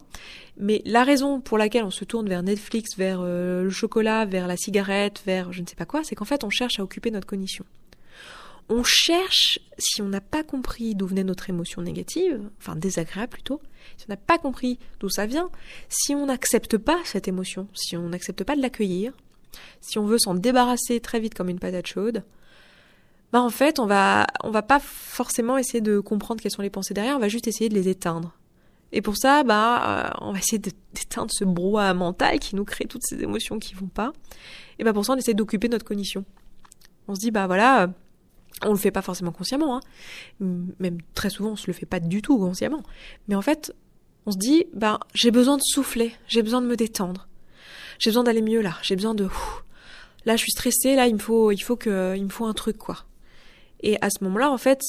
Mais 0.58 0.82
la 0.84 1.04
raison 1.04 1.42
pour 1.42 1.60
laquelle 1.60 1.84
on 1.84 1.92
se 1.92 2.04
tourne 2.04 2.28
vers 2.28 2.42
Netflix, 2.42 2.98
vers 2.98 3.20
euh, 3.22 3.64
le 3.64 3.70
chocolat, 3.70 4.26
vers 4.26 4.48
la 4.48 4.58
cigarette, 4.58 5.22
vers 5.28 5.54
je 5.54 5.62
ne 5.62 5.68
sais 5.68 5.76
pas 5.76 5.86
quoi, 5.86 6.04
c'est 6.04 6.16
qu'en 6.16 6.26
fait 6.26 6.44
on 6.44 6.50
cherche 6.50 6.80
à 6.80 6.84
occuper 6.84 7.12
notre 7.12 7.28
cognition. 7.28 7.66
On 8.68 8.84
cherche, 8.84 9.60
si 9.78 10.02
on 10.02 10.08
n'a 10.08 10.22
pas 10.22 10.44
compris 10.44 10.96
d'où 10.96 11.06
venait 11.06 11.24
notre 11.24 11.52
émotion 11.52 11.84
négative, 11.84 12.42
enfin 12.58 12.76
désagréable 12.76 13.34
plutôt, 13.34 13.62
si 13.98 14.06
on 14.10 14.14
n'a 14.14 14.18
pas 14.18 14.40
compris 14.40 14.80
d'où 15.00 15.10
ça 15.10 15.28
vient, 15.28 15.52
si 15.88 16.16
on 16.16 16.26
n'accepte 16.26 16.80
pas 16.80 16.98
cette 17.04 17.28
émotion, 17.28 17.68
si 17.76 17.96
on 17.96 18.10
n'accepte 18.10 18.44
pas 18.44 18.56
de 18.56 18.62
l'accueillir, 18.62 19.14
si 19.82 20.00
on 20.00 20.08
veut 20.08 20.18
s'en 20.18 20.34
débarrasser 20.34 21.00
très 21.00 21.20
vite 21.20 21.36
comme 21.36 21.50
une 21.50 21.60
patate 21.60 21.86
chaude, 21.86 22.24
bah 23.34 23.42
en 23.42 23.50
fait, 23.50 23.80
on 23.80 23.88
va, 23.88 24.28
on 24.44 24.52
va 24.52 24.62
pas 24.62 24.80
forcément 24.80 25.58
essayer 25.58 25.82
de 25.82 26.00
comprendre 26.00 26.40
quelles 26.40 26.52
sont 26.52 26.62
les 26.62 26.70
pensées 26.70 26.94
derrière, 26.94 27.16
on 27.16 27.20
va 27.20 27.30
juste 27.30 27.48
essayer 27.48 27.68
de 27.68 27.74
les 27.74 27.90
éteindre. 27.90 28.38
Et 28.92 29.02
pour 29.02 29.18
ça, 29.18 29.44
bah, 29.44 30.06
euh, 30.06 30.10
on 30.22 30.34
va 30.34 30.38
essayer 30.38 30.60
d'éteindre 30.60 31.32
ce 31.34 31.44
brouhaha 31.44 31.96
mental 31.96 32.38
qui 32.38 32.56
nous 32.56 32.64
crée 32.64 32.86
toutes 32.86 33.02
ces 33.04 33.24
émotions 33.24 33.58
qui 33.58 33.74
vont 33.74 33.88
pas. 33.88 34.14
Et 34.78 34.84
bah 34.84 34.94
pour 34.94 35.04
ça, 35.04 35.14
on 35.14 35.16
essaie 35.16 35.34
d'occuper 35.34 35.68
notre 35.68 35.84
cognition. 35.84 36.26
On 37.08 37.16
se 37.16 37.22
dit, 37.22 37.32
bah 37.32 37.48
voilà, 37.48 37.90
on 38.62 38.70
le 38.70 38.78
fait 38.78 38.92
pas 38.92 39.02
forcément 39.02 39.32
consciemment, 39.32 39.78
hein. 39.78 39.82
même 40.40 41.00
très 41.16 41.32
souvent, 41.32 41.54
on 41.54 41.56
se 41.56 41.66
le 41.66 41.74
fait 41.74 41.88
pas 41.88 42.00
du 42.00 42.22
tout 42.22 42.38
consciemment. 42.38 42.84
Mais 43.28 43.34
en 43.34 43.42
fait, 43.42 43.74
on 44.28 44.32
se 44.32 44.38
dit, 44.38 44.66
bah 44.74 45.00
j'ai 45.16 45.32
besoin 45.32 45.58
de 45.58 45.64
souffler, 45.66 46.14
j'ai 46.28 46.44
besoin 46.44 46.62
de 46.62 46.68
me 46.68 46.76
détendre, 46.76 47.28
j'ai 47.98 48.12
besoin 48.12 48.24
d'aller 48.24 48.44
mieux 48.44 48.62
là, 48.62 48.78
j'ai 48.84 48.96
besoin 48.96 49.16
de, 49.16 49.28
là, 50.26 50.36
je 50.36 50.44
suis 50.44 50.52
stressée, 50.52 50.96
là, 50.96 51.08
il 51.08 51.16
me 51.16 51.20
faut, 51.20 51.52
il 51.52 51.62
faut 51.62 51.76
que, 51.76 52.16
il 52.16 52.26
me 52.26 52.30
faut 52.30 52.46
un 52.46 52.54
truc 52.54 52.78
quoi. 52.78 53.06
Et 53.84 53.98
à 54.02 54.10
ce 54.10 54.24
moment-là, 54.24 54.52
en 54.52 54.58
fait, 54.58 54.82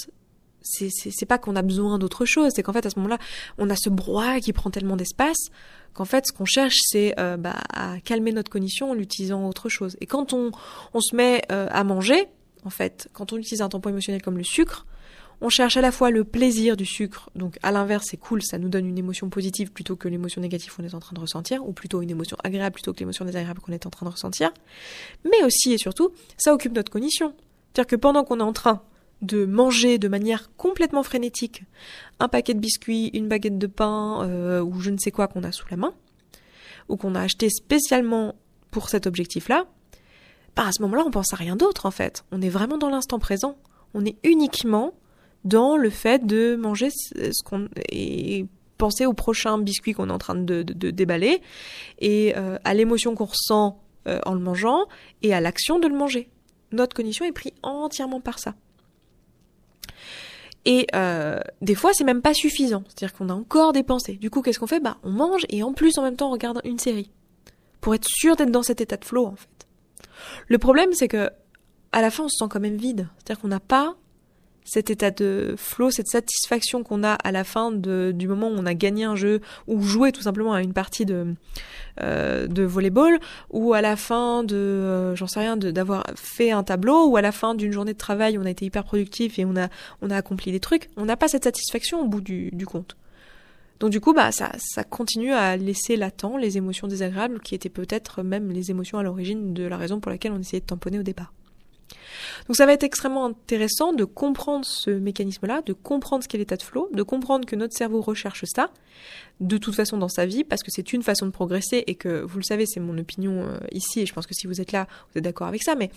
c'est, 0.63 1.27
pas 1.27 1.39
qu'on 1.39 1.57
a 1.57 1.63
besoin 1.63 1.99
d'autre 1.99 2.25
chose, 2.25 2.51
c'est 2.55 2.63
qu'en 2.63 2.73
fait, 2.73 2.87
à 2.87 2.91
ce 2.91 2.99
moment-là, 2.99 3.19
on 3.59 3.69
a 3.69 3.77
ce 3.77 3.91
brouhaha 3.91 4.41
qui 4.41 4.53
prend 4.53 4.71
tellement 4.71 4.97
d'espace 4.97 5.49
qu'en 5.93 6.07
fait, 6.07 6.27
ce 6.27 6.33
qu'on 6.33 6.47
cherche, 6.47 6.77
c'est 6.87 7.15
euh, 7.21 7.37
bah, 7.37 7.57
à 7.73 8.01
calmer 8.01 8.33
notre 8.33 8.51
cognition 8.51 8.91
en 8.91 8.99
utilisant 8.99 9.47
autre 9.47 9.69
chose. 9.69 9.97
Et 10.01 10.07
quand 10.07 10.33
on, 10.33 10.51
on 10.95 11.01
se 11.01 11.15
met 11.15 11.43
euh, 11.53 11.69
à 11.71 11.85
manger, 11.85 12.27
en 12.65 12.71
fait, 12.71 13.09
quand 13.13 13.33
on 13.33 13.37
utilise 13.37 13.61
un 13.61 13.69
tampon 13.69 13.91
émotionnel 13.91 14.23
comme 14.23 14.39
le 14.39 14.45
sucre, 14.45 14.87
on 15.41 15.49
cherche 15.51 15.77
à 15.77 15.81
la 15.81 15.93
fois 15.93 16.11
le 16.11 16.25
plaisir 16.25 16.77
du 16.77 16.87
sucre, 16.87 17.29
donc 17.35 17.59
à 17.63 17.73
l'inverse 17.73 18.07
c'est 18.11 18.17
cool, 18.17 18.43
ça 18.43 18.57
nous 18.57 18.69
donne 18.69 18.87
une 18.87 18.97
émotion 18.97 19.29
positive 19.29 19.73
plutôt 19.73 19.97
que 19.97 20.09
l'émotion 20.09 20.41
négative 20.41 20.73
qu'on 20.75 20.85
est 20.85 20.95
en 20.95 21.01
train 21.01 21.15
de 21.15 21.21
ressentir, 21.21 21.67
ou 21.67 21.73
plutôt 21.73 22.01
une 22.03 22.11
émotion 22.11 22.37
agréable 22.43 22.75
plutôt 22.75 22.93
que 22.93 23.01
l'émotion 23.01 23.25
désagréable 23.25 23.61
qu'on 23.61 23.73
est 23.73 23.85
en 23.85 23.91
train 23.91 24.07
de 24.07 24.13
ressentir, 24.13 24.53
mais 25.25 25.45
aussi 25.45 25.73
et 25.73 25.79
surtout, 25.79 26.13
ça 26.39 26.55
occupe 26.55 26.73
notre 26.73 26.91
cognition. 26.91 27.35
C'est-à-dire 27.75 27.88
que 27.88 27.97
pendant 27.97 28.23
qu'on 28.23 28.38
est 28.38 28.45
en 28.45 28.52
train 28.52 28.83
de 29.21 29.47
manger 29.47 29.99
de 29.99 30.07
manière 30.07 30.54
complètement 30.57 31.02
frénétique 31.02 31.64
un 32.21 32.28
paquet 32.28 32.54
de 32.54 32.61
biscuits, 32.61 33.11
une 33.14 33.26
baguette 33.26 33.59
de 33.59 33.66
pain 33.66 34.23
euh, 34.23 34.62
ou 34.62 34.81
je 34.81 34.90
ne 34.90 34.99
sais 34.99 35.11
quoi 35.11 35.26
qu'on 35.26 35.43
a 35.43 35.50
sous 35.50 35.66
la 35.71 35.76
main, 35.76 35.93
ou 36.88 36.97
qu'on 36.97 37.14
a 37.14 37.21
acheté 37.21 37.49
spécialement 37.50 38.37
pour 38.71 38.88
cet 38.88 39.07
objectif-là, 39.07 39.66
bah 40.54 40.66
à 40.66 40.73
ce 40.73 40.83
moment-là, 40.83 41.02
on 41.04 41.11
pense 41.11 41.33
à 41.33 41.37
rien 41.37 41.57
d'autre 41.57 41.87
en 41.87 41.90
fait. 41.90 42.25
On 42.31 42.40
est 42.43 42.49
vraiment 42.49 42.78
dans 42.78 42.90
l'instant 42.90 43.19
présent. 43.19 43.57
On 43.93 44.04
est 44.04 44.16
uniquement 44.23 44.95
dans 45.45 45.76
le 45.76 45.90
fait 45.90 46.25
de 46.25 46.54
manger 46.54 46.90
ce 46.90 47.43
qu'on 47.45 47.69
et 47.90 48.47
penser 48.78 49.07
au 49.07 49.14
prochain 49.14 49.59
biscuit 49.59 49.95
qu'on 49.95 50.11
est 50.11 50.12
en 50.12 50.19
train 50.19 50.35
de, 50.35 50.62
déballer 50.62 51.40
et 51.99 52.35
euh, 52.37 52.57
à 52.64 52.75
l'émotion 52.75 53.14
qu'on 53.14 53.26
ressent 53.26 53.81
euh, 54.07 54.21
en 54.26 54.35
le 54.35 54.40
mangeant 54.40 54.87
et 55.23 55.35
à 55.35 55.40
l'action 55.40 55.78
de 55.78 55.88
le 55.88 55.97
manger. 55.97 56.28
Notre 56.75 56.95
cognition 56.95 57.25
est 57.25 57.33
prise 57.33 57.52
entièrement 57.62 58.21
par 58.21 58.38
ça. 58.38 58.54
Et 60.64 60.87
euh, 60.95 61.40
des 61.61 61.75
fois, 61.75 61.93
c'est 61.93 62.04
même 62.04 62.23
pas 62.23 62.35
suffisant. 62.35 62.85
C'est-à-dire 62.88 63.16
qu'on 63.16 63.28
a 63.28 63.35
encore 63.35 63.73
des 63.73 63.83
pensées. 63.83 64.14
Du 64.14 64.31
coup, 64.31 64.43
qu'est-ce 64.43 64.59
qu'on 64.59 64.66
fait? 64.66 64.81
Bah, 64.81 64.97
on 65.02 65.11
mange 65.11 65.45
et 65.50 65.62
en 65.62 65.73
plus, 65.73 65.99
en 65.99 66.02
même 66.02 66.16
temps, 66.16 66.28
on 66.28 66.33
regarde 66.33 66.61
une 66.64 66.78
série 66.78 67.11
pour 67.81 67.95
être 67.95 68.07
sûr 68.09 68.35
d'être 68.37 68.50
dans 68.50 68.62
cet 68.62 68.81
état 68.81 68.97
de 68.97 69.04
flow, 69.04 69.26
en 69.26 69.37
fait. 69.37 69.66
Le 70.49 70.59
problème, 70.59 70.93
c'est 70.93 71.09
que 71.09 71.31
à 71.93 72.00
la 72.00 72.11
fin, 72.11 72.25
on 72.25 72.28
se 72.28 72.38
sent 72.38 72.47
quand 72.50 72.61
même 72.61 72.76
vide. 72.76 73.09
C'est-à-dire 73.19 73.40
qu'on 73.43 73.49
n'a 73.49 73.61
pas 73.61 73.95
cet 74.64 74.88
état 74.88 75.11
de 75.11 75.54
flow, 75.59 75.90
cette 75.90 76.09
satisfaction 76.09 76.83
qu'on 76.83 77.04
a 77.04 77.12
à 77.12 77.33
la 77.33 77.44
fin 77.44 77.71
de, 77.71 78.12
du 78.14 78.26
moment 78.26 78.49
où 78.49 78.54
on 78.56 78.64
a 78.64 78.75
gagné 78.75 79.04
un 79.04 79.14
jeu 79.14 79.40
ou 79.66 79.83
joué 79.83 80.11
tout 80.11 80.23
simplement 80.23 80.54
à 80.54 80.62
une 80.62 80.73
partie 80.73 81.04
de 81.04 81.35
euh, 82.00 82.47
de 82.47 82.62
volleyball 82.62 83.21
ou 83.50 83.75
à 83.75 83.83
la 83.83 83.94
fin 83.94 84.42
de 84.42 84.56
euh, 84.56 85.14
j'en 85.14 85.26
sais 85.26 85.40
rien 85.40 85.56
d'avoir 85.56 86.04
fait 86.16 86.50
un 86.50 86.64
tableau 86.64 87.06
ou 87.09 87.16
à 87.16 87.21
la 87.21 87.30
fin 87.30 87.54
d'une 87.54 87.73
journée 87.73 87.92
de 87.92 87.99
travail 87.99 88.38
on 88.38 88.44
a 88.44 88.50
été 88.50 88.64
hyper 88.64 88.85
productif 88.85 89.38
et 89.38 89.44
on 89.44 89.54
a 89.56 89.68
on 90.00 90.11
a 90.11 90.16
accompli 90.16 90.50
des 90.50 90.61
trucs 90.61 90.88
on 90.97 91.04
n'a 91.04 91.16
pas 91.16 91.28
cette 91.28 91.44
satisfaction 91.44 92.00
au 92.00 92.09
bout 92.09 92.23
du, 92.23 92.50
du 92.52 92.66
compte. 92.66 92.97
Donc 93.80 93.90
du 93.90 94.00
coup 94.00 94.14
bah 94.14 94.33
ça 94.33 94.50
ça 94.59 94.83
continue 94.83 95.33
à 95.33 95.59
laisser 95.59 95.97
latent 95.97 96.38
les 96.40 96.56
émotions 96.56 96.88
désagréables 96.88 97.40
qui 97.40 97.54
étaient 97.54 97.68
peut-être 97.68 98.23
même 98.23 98.50
les 98.50 98.71
émotions 98.71 98.99
à 98.99 99.02
l'origine 99.02 99.52
de 99.52 99.64
la 99.64 99.76
raison 99.76 100.00
pour 100.00 100.11
laquelle 100.11 100.33
on 100.33 100.40
essayait 100.40 100.61
de 100.61 100.66
tamponner 100.66 100.99
au 100.99 101.02
départ 101.02 101.33
donc 102.47 102.57
ça 102.57 102.67
va 102.67 102.73
être 102.73 102.83
extrêmement 102.83 103.27
intéressant 103.27 103.93
de 103.93 104.05
comprendre 104.05 104.65
ce 104.65 104.91
mécanisme-là, 104.91 105.63
de 105.63 105.73
comprendre 105.73 106.23
ce 106.23 106.29
qu'est 106.29 106.39
l'état 106.39 106.57
de 106.57 106.63
flow, 106.63 106.89
de 106.93 107.03
comprendre 107.03 107.47
que 107.47 107.57
notre 107.57 107.77
cerveau 107.77 108.01
recherche 108.01 108.45
ça, 108.47 108.71
de 109.41 109.57
toute 109.57 109.75
façon 109.75 109.97
dans 109.97 110.09
sa 110.09 110.27
vie, 110.27 110.45
parce 110.45 110.63
que 110.63 110.71
c'est 110.71 110.93
une 110.93 111.03
façon 111.03 111.27
de 111.27 111.31
progresser 111.31 111.85
et 111.87 111.95
que, 111.95 112.23
vous 112.23 112.39
le 112.39 112.45
savez, 112.45 112.67
c'est 112.67 112.81
mon 112.81 112.97
opinion 112.99 113.43
euh, 113.43 113.59
ici, 113.73 114.01
et 114.01 114.07
je 114.07 114.13
pense 114.13 114.27
que 114.27 114.35
si 114.35 114.47
vous 114.47 114.61
êtes 114.61 114.73
là, 114.73 114.87
vous 115.13 115.19
êtes 115.19 115.25
d'accord 115.25 115.47
avec 115.47 115.63
ça, 115.63 115.75
mais 115.75 115.91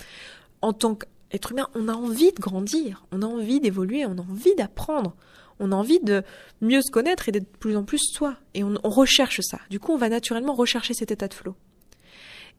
en 0.61 0.73
tant 0.73 0.95
qu'être 0.95 1.51
humain, 1.51 1.67
on 1.75 1.87
a 1.87 1.93
envie 1.93 2.31
de 2.31 2.39
grandir, 2.39 3.05
on 3.11 3.21
a 3.21 3.25
envie 3.25 3.59
d'évoluer, 3.59 4.05
on 4.05 4.17
a 4.17 4.21
envie 4.21 4.55
d'apprendre. 4.55 5.15
On 5.59 5.71
a 5.71 5.75
envie 5.75 5.99
de 5.99 6.21
mieux 6.61 6.83
se 6.83 6.91
connaître 6.91 7.29
et 7.29 7.31
d'être 7.31 7.51
de 7.51 7.57
plus 7.57 7.75
en 7.75 7.83
plus 7.83 7.97
soi. 7.97 8.35
Et 8.53 8.63
on, 8.63 8.75
on 8.83 8.89
recherche 8.89 9.41
ça. 9.41 9.59
Du 9.71 9.79
coup, 9.79 9.91
on 9.91 9.97
va 9.97 10.07
naturellement 10.07 10.53
rechercher 10.53 10.93
cet 10.93 11.09
état 11.09 11.27
de 11.27 11.33
flow. 11.33 11.55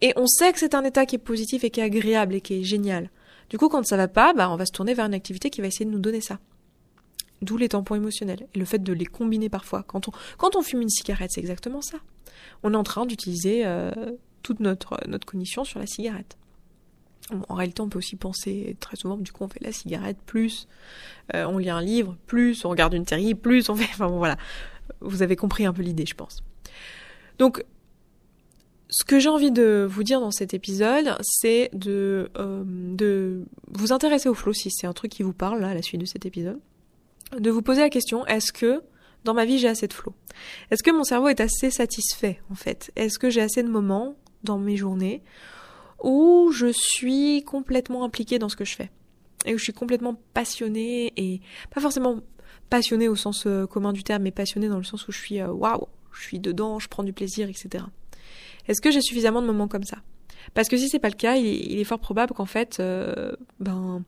Et 0.01 0.13
on 0.17 0.27
sait 0.27 0.53
que 0.53 0.59
c'est 0.59 0.75
un 0.75 0.85
état 0.85 1.07
qui 1.07 1.17
est 1.17 1.21
positif 1.21 1.65
et 1.65 1.71
qui 1.71 1.81
est 1.81 1.85
agréable 1.85 2.35
et 2.35 2.41
qui 2.41 2.61
est 2.61 2.65
génial. 2.65 3.11
Du 3.51 3.59
coup, 3.59 3.69
quand 3.69 3.85
ça 3.85 3.97
va 3.97 4.09
pas, 4.09 4.35
bah, 4.35 4.51
on 4.51 4.57
va 4.57 4.67
se 4.67 4.73
tourner 4.73 4.95
vers 4.95 5.07
une 5.07 5.15
activité 5.15 5.51
qui 5.51 5.61
va 5.61 5.67
essayer 5.67 5.87
de 5.87 5.91
nous 5.91 5.99
donner 5.99 6.21
ça. 6.21 6.39
D'où 7.41 7.57
les 7.57 7.69
tampons 7.69 7.95
émotionnels 7.95 8.47
et 8.55 8.59
le 8.59 8.65
fait 8.65 8.81
de 8.81 8.93
les 8.93 9.07
combiner 9.07 9.49
parfois. 9.49 9.85
Quand 9.85 10.09
on, 10.57 10.63
fume 10.63 10.83
une 10.83 10.89
cigarette, 10.89 11.31
c'est 11.33 11.41
exactement 11.41 11.81
ça. 11.81 11.99
On 12.63 12.75
est 12.75 12.77
en 12.77 12.83
train 12.83 13.07
d'utiliser 13.07 13.65
euh, 13.65 13.93
toute 14.43 14.61
notre, 14.61 14.99
notre 15.07 15.27
cognition 15.27 15.65
sur 15.65 15.79
la 15.79 15.87
cigarette. 15.87 16.37
en 17.49 17.55
réalité, 17.55 17.81
on 17.81 17.89
peut 17.89 17.99
aussi 17.99 18.17
penser 18.17 18.77
très 18.81 18.97
souvent, 18.97 19.17
du 19.17 19.31
coup, 19.33 19.45
on 19.45 19.49
fait 19.49 19.63
la 19.63 19.73
cigarette, 19.73 20.19
plus 20.27 20.67
euh, 21.35 21.45
on 21.45 21.59
lit 21.59 21.71
un 21.71 21.81
livre, 21.81 22.17
plus 22.27 22.65
on 22.65 22.71
regarde 22.71 22.95
une 22.95 23.07
série, 23.07 23.35
plus 23.35 23.69
on 23.69 23.77
fait. 23.77 23.89
Enfin 23.93 24.09
bon, 24.09 24.19
voilà. 24.19 24.37
Vous 25.01 25.23
avez 25.23 25.37
compris 25.37 25.65
un 25.65 25.73
peu 25.73 25.83
l'idée, 25.83 26.07
je 26.07 26.15
pense. 26.15 26.43
Donc, 27.39 27.65
ce 28.91 29.05
que 29.05 29.19
j'ai 29.19 29.29
envie 29.29 29.51
de 29.51 29.87
vous 29.89 30.03
dire 30.03 30.21
dans 30.21 30.31
cet 30.31 30.55
épisode, 30.55 31.17
c'est 31.21 31.71
de, 31.75 32.31
euh, 32.39 32.63
de 32.67 33.45
vous 33.71 33.93
intéresser 33.93 34.29
au 34.29 34.35
flow 34.35 34.53
si 34.53 34.71
c'est 34.71 34.87
un 34.87 34.93
truc 34.93 35.13
qui 35.13 35.23
vous 35.23 35.35
parle 35.35 35.61
là 35.61 35.69
à 35.69 35.75
la 35.75 35.83
suite 35.83 36.01
de 36.01 36.07
cet 36.07 36.25
épisode. 36.25 36.59
De 37.39 37.51
vous 37.51 37.61
poser 37.61 37.83
la 37.83 37.91
question, 37.91 38.25
est-ce 38.27 38.53
que 38.53 38.83
dans 39.25 39.35
ma 39.35 39.45
vie 39.45 39.59
j'ai 39.59 39.69
assez 39.69 39.87
de 39.87 39.93
flow? 39.93 40.15
Est-ce 40.71 40.83
que 40.83 40.91
mon 40.91 41.05
cerveau 41.05 41.29
est 41.29 41.41
assez 41.41 41.71
satisfait 41.71 42.41
en 42.51 42.55
fait? 42.55 42.91
Est-ce 42.97 43.19
que 43.19 43.29
j'ai 43.29 43.43
assez 43.43 43.63
de 43.63 43.69
moments 43.69 44.17
dans 44.43 44.59
mes 44.59 44.77
journées 44.77 45.23
où 46.03 46.51
je 46.53 46.69
suis 46.73 47.43
complètement 47.45 48.05
impliquée 48.05 48.39
dans 48.39 48.49
ce 48.49 48.57
que 48.57 48.65
je 48.65 48.75
fais? 48.75 48.91
Et 49.45 49.55
où 49.55 49.59
je 49.59 49.65
suis 49.65 49.75
complètement 49.75 50.17
passionnée 50.33 51.13
et 51.17 51.43
pas 51.71 51.81
forcément 51.81 52.21
passionnée 52.71 53.09
au 53.09 53.17
sens 53.17 53.47
euh, 53.47 53.67
commun 53.67 53.93
du 53.93 54.03
terme, 54.03 54.23
mais 54.23 54.31
passionnée 54.31 54.69
dans 54.69 54.79
le 54.79 54.85
sens 54.85 55.07
où 55.09 55.13
je 55.13 55.19
suis 55.19 55.41
euh, 55.41 55.49
waouh, 55.49 55.89
je 56.13 56.23
suis 56.23 56.39
dedans, 56.39 56.79
je 56.79 56.89
prends 56.89 57.05
du 57.05 57.13
plaisir, 57.13 57.49
etc. 57.49 57.85
Est-ce 58.69 58.81
que 58.81 58.91
j'ai 58.91 59.01
suffisamment 59.01 59.43
de 59.43 59.47
moments 59.47 59.69
comme 59.69 59.85
ça? 59.85 59.99
Parce 60.55 60.69
que 60.69 60.77
si 60.77 60.89
c'est 60.89 60.99
pas 60.99 61.09
le 61.09 61.15
cas, 61.15 61.37
il 61.37 61.79
est, 61.79 61.85
fort 61.85 61.99
probable 61.99 62.35
qu'en 62.35 62.47
fait, 62.47 62.79
euh, 62.81 63.33
ben, 63.61 64.03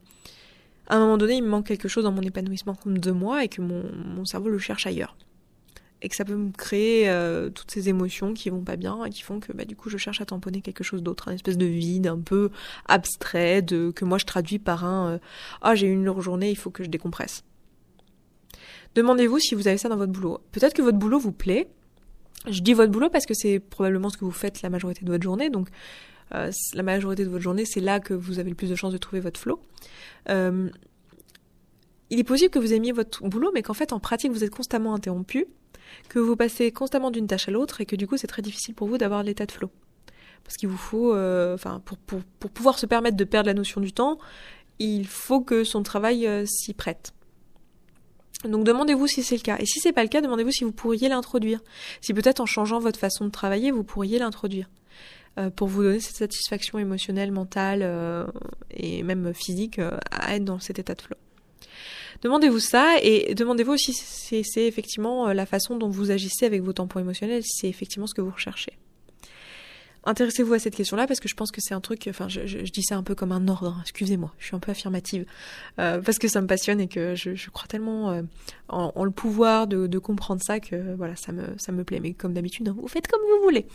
à 0.86 0.96
un 0.96 1.00
moment 1.00 1.18
donné, 1.18 1.36
il 1.36 1.42
me 1.42 1.48
manque 1.48 1.66
quelque 1.66 1.88
chose 1.88 2.04
dans 2.04 2.12
mon 2.12 2.22
épanouissement 2.22 2.76
de 2.86 3.10
moi 3.10 3.44
et 3.44 3.48
que 3.48 3.62
mon, 3.62 4.24
cerveau 4.24 4.48
le 4.48 4.58
cherche 4.58 4.86
ailleurs. 4.86 5.16
Et 6.02 6.08
que 6.08 6.16
ça 6.16 6.24
peut 6.24 6.36
me 6.36 6.50
créer 6.50 7.10
euh, 7.10 7.50
toutes 7.50 7.70
ces 7.70 7.90
émotions 7.90 8.32
qui 8.32 8.48
vont 8.48 8.62
pas 8.62 8.76
bien 8.76 9.04
et 9.04 9.10
qui 9.10 9.22
font 9.22 9.38
que 9.38 9.52
bah, 9.52 9.66
du 9.66 9.76
coup 9.76 9.90
je 9.90 9.98
cherche 9.98 10.22
à 10.22 10.24
tamponner 10.24 10.62
quelque 10.62 10.82
chose 10.82 11.02
d'autre, 11.02 11.28
un 11.28 11.32
espèce 11.32 11.58
de 11.58 11.66
vide 11.66 12.06
un 12.06 12.18
peu 12.18 12.48
abstrait 12.86 13.62
que 13.62 14.04
moi 14.06 14.16
je 14.16 14.24
traduis 14.24 14.58
par 14.58 14.86
un 14.86 15.10
euh, 15.10 15.18
ah 15.60 15.74
j'ai 15.74 15.88
eu 15.88 15.92
une 15.92 16.06
lourde 16.06 16.22
journée, 16.22 16.48
il 16.50 16.56
faut 16.56 16.70
que 16.70 16.84
je 16.84 16.88
décompresse. 16.88 17.44
Demandez-vous 18.94 19.38
si 19.40 19.54
vous 19.54 19.68
avez 19.68 19.76
ça 19.76 19.90
dans 19.90 19.98
votre 19.98 20.12
boulot. 20.12 20.40
Peut-être 20.52 20.72
que 20.72 20.80
votre 20.80 20.98
boulot 20.98 21.18
vous 21.18 21.32
plaît, 21.32 21.68
je 22.48 22.60
dis 22.62 22.72
votre 22.72 22.90
boulot 22.90 23.10
parce 23.10 23.26
que 23.26 23.34
c'est 23.34 23.58
probablement 23.58 24.08
ce 24.08 24.16
que 24.16 24.24
vous 24.24 24.30
faites 24.30 24.62
la 24.62 24.70
majorité 24.70 25.04
de 25.04 25.10
votre 25.10 25.22
journée, 25.22 25.50
donc 25.50 25.68
euh, 26.34 26.50
la 26.74 26.82
majorité 26.82 27.24
de 27.24 27.30
votre 27.30 27.42
journée, 27.42 27.64
c'est 27.64 27.80
là 27.80 28.00
que 28.00 28.14
vous 28.14 28.38
avez 28.38 28.50
le 28.50 28.56
plus 28.56 28.70
de 28.70 28.74
chances 28.74 28.92
de 28.92 28.98
trouver 28.98 29.20
votre 29.20 29.38
flow. 29.38 29.60
Euh, 30.28 30.68
il 32.10 32.18
est 32.18 32.24
possible 32.24 32.50
que 32.50 32.58
vous 32.58 32.72
aimiez 32.72 32.92
votre 32.92 33.22
boulot, 33.24 33.50
mais 33.54 33.62
qu'en 33.62 33.74
fait, 33.74 33.92
en 33.92 34.00
pratique, 34.00 34.32
vous 34.32 34.44
êtes 34.44 34.54
constamment 34.54 34.94
interrompu, 34.94 35.46
que 36.08 36.18
vous 36.18 36.36
passez 36.36 36.72
constamment 36.72 37.10
d'une 37.10 37.26
tâche 37.26 37.48
à 37.48 37.52
l'autre, 37.52 37.80
et 37.80 37.86
que 37.86 37.96
du 37.96 38.06
coup, 38.06 38.16
c'est 38.16 38.26
très 38.26 38.42
difficile 38.42 38.74
pour 38.74 38.88
vous 38.88 38.98
d'avoir 38.98 39.22
l'état 39.22 39.46
de 39.46 39.52
flow. 39.52 39.70
Parce 40.44 40.56
qu'il 40.56 40.68
vous 40.68 40.76
faut, 40.76 41.14
euh, 41.14 41.54
enfin, 41.54 41.80
pour, 41.84 41.98
pour, 41.98 42.20
pour, 42.38 42.50
pouvoir 42.50 42.78
se 42.78 42.86
permettre 42.86 43.16
de 43.16 43.24
perdre 43.24 43.46
la 43.46 43.54
notion 43.54 43.80
du 43.80 43.92
temps, 43.92 44.18
il 44.78 45.06
faut 45.06 45.40
que 45.40 45.62
son 45.62 45.82
travail 45.82 46.28
s'y 46.46 46.74
prête. 46.74 47.12
Donc 48.44 48.64
demandez-vous 48.64 49.06
si 49.06 49.22
c'est 49.22 49.36
le 49.36 49.42
cas. 49.42 49.56
Et 49.58 49.66
si 49.66 49.80
c'est 49.80 49.92
pas 49.92 50.02
le 50.02 50.08
cas, 50.08 50.20
demandez-vous 50.20 50.50
si 50.50 50.64
vous 50.64 50.72
pourriez 50.72 51.08
l'introduire. 51.08 51.60
Si 52.00 52.14
peut-être 52.14 52.40
en 52.40 52.46
changeant 52.46 52.78
votre 52.78 52.98
façon 52.98 53.26
de 53.26 53.30
travailler, 53.30 53.70
vous 53.70 53.84
pourriez 53.84 54.18
l'introduire. 54.18 54.68
Euh, 55.38 55.50
pour 55.50 55.68
vous 55.68 55.82
donner 55.82 56.00
cette 56.00 56.16
satisfaction 56.16 56.78
émotionnelle, 56.78 57.30
mentale 57.30 57.80
euh, 57.82 58.26
et 58.70 59.04
même 59.04 59.32
physique 59.32 59.78
euh, 59.78 59.96
à 60.10 60.34
être 60.34 60.44
dans 60.44 60.58
cet 60.58 60.78
état 60.78 60.94
de 60.94 61.02
flow. 61.02 61.16
Demandez-vous 62.22 62.58
ça 62.58 62.96
et 63.00 63.34
demandez-vous 63.34 63.76
si 63.76 63.94
c'est 63.94 64.66
effectivement 64.66 65.32
la 65.32 65.46
façon 65.46 65.76
dont 65.78 65.88
vous 65.88 66.10
agissez 66.10 66.44
avec 66.44 66.62
vos 66.62 66.72
tampons 66.72 67.00
émotionnels, 67.00 67.42
si 67.42 67.60
c'est 67.60 67.68
effectivement 67.68 68.06
ce 68.06 68.14
que 68.14 68.20
vous 68.20 68.32
recherchez 68.32 68.72
intéressez-vous 70.04 70.54
à 70.54 70.58
cette 70.58 70.74
question-là 70.74 71.06
parce 71.06 71.20
que 71.20 71.28
je 71.28 71.34
pense 71.34 71.50
que 71.50 71.60
c'est 71.60 71.74
un 71.74 71.80
truc, 71.80 72.06
enfin 72.08 72.28
je, 72.28 72.58
dis 72.70 72.82
ça 72.82 72.96
un 72.96 73.02
peu 73.02 73.14
comme 73.14 73.32
un 73.32 73.48
ordre, 73.48 73.74
hein, 73.76 73.80
excusez-moi, 73.82 74.32
je 74.38 74.46
suis 74.46 74.56
un 74.56 74.58
peu 74.58 74.70
affirmative, 74.70 75.24
euh, 75.78 76.00
parce 76.00 76.18
que 76.18 76.28
ça 76.28 76.40
me 76.40 76.46
passionne 76.46 76.80
et 76.80 76.88
que 76.88 77.14
je, 77.14 77.50
crois 77.50 77.66
tellement 77.68 78.10
euh, 78.10 78.22
en, 78.68 79.04
le 79.04 79.10
pouvoir 79.10 79.66
de, 79.66 79.86
de, 79.86 79.98
comprendre 79.98 80.42
ça 80.42 80.60
que 80.60 80.94
voilà, 80.94 81.16
ça 81.16 81.32
me, 81.32 81.44
ça 81.58 81.72
me 81.72 81.84
plaît. 81.84 82.00
Mais 82.00 82.14
comme 82.14 82.32
d'habitude, 82.32 82.68
hein, 82.68 82.76
vous 82.78 82.88
faites 82.88 83.06
comme 83.06 83.20
vous 83.20 83.42
voulez. 83.42 83.66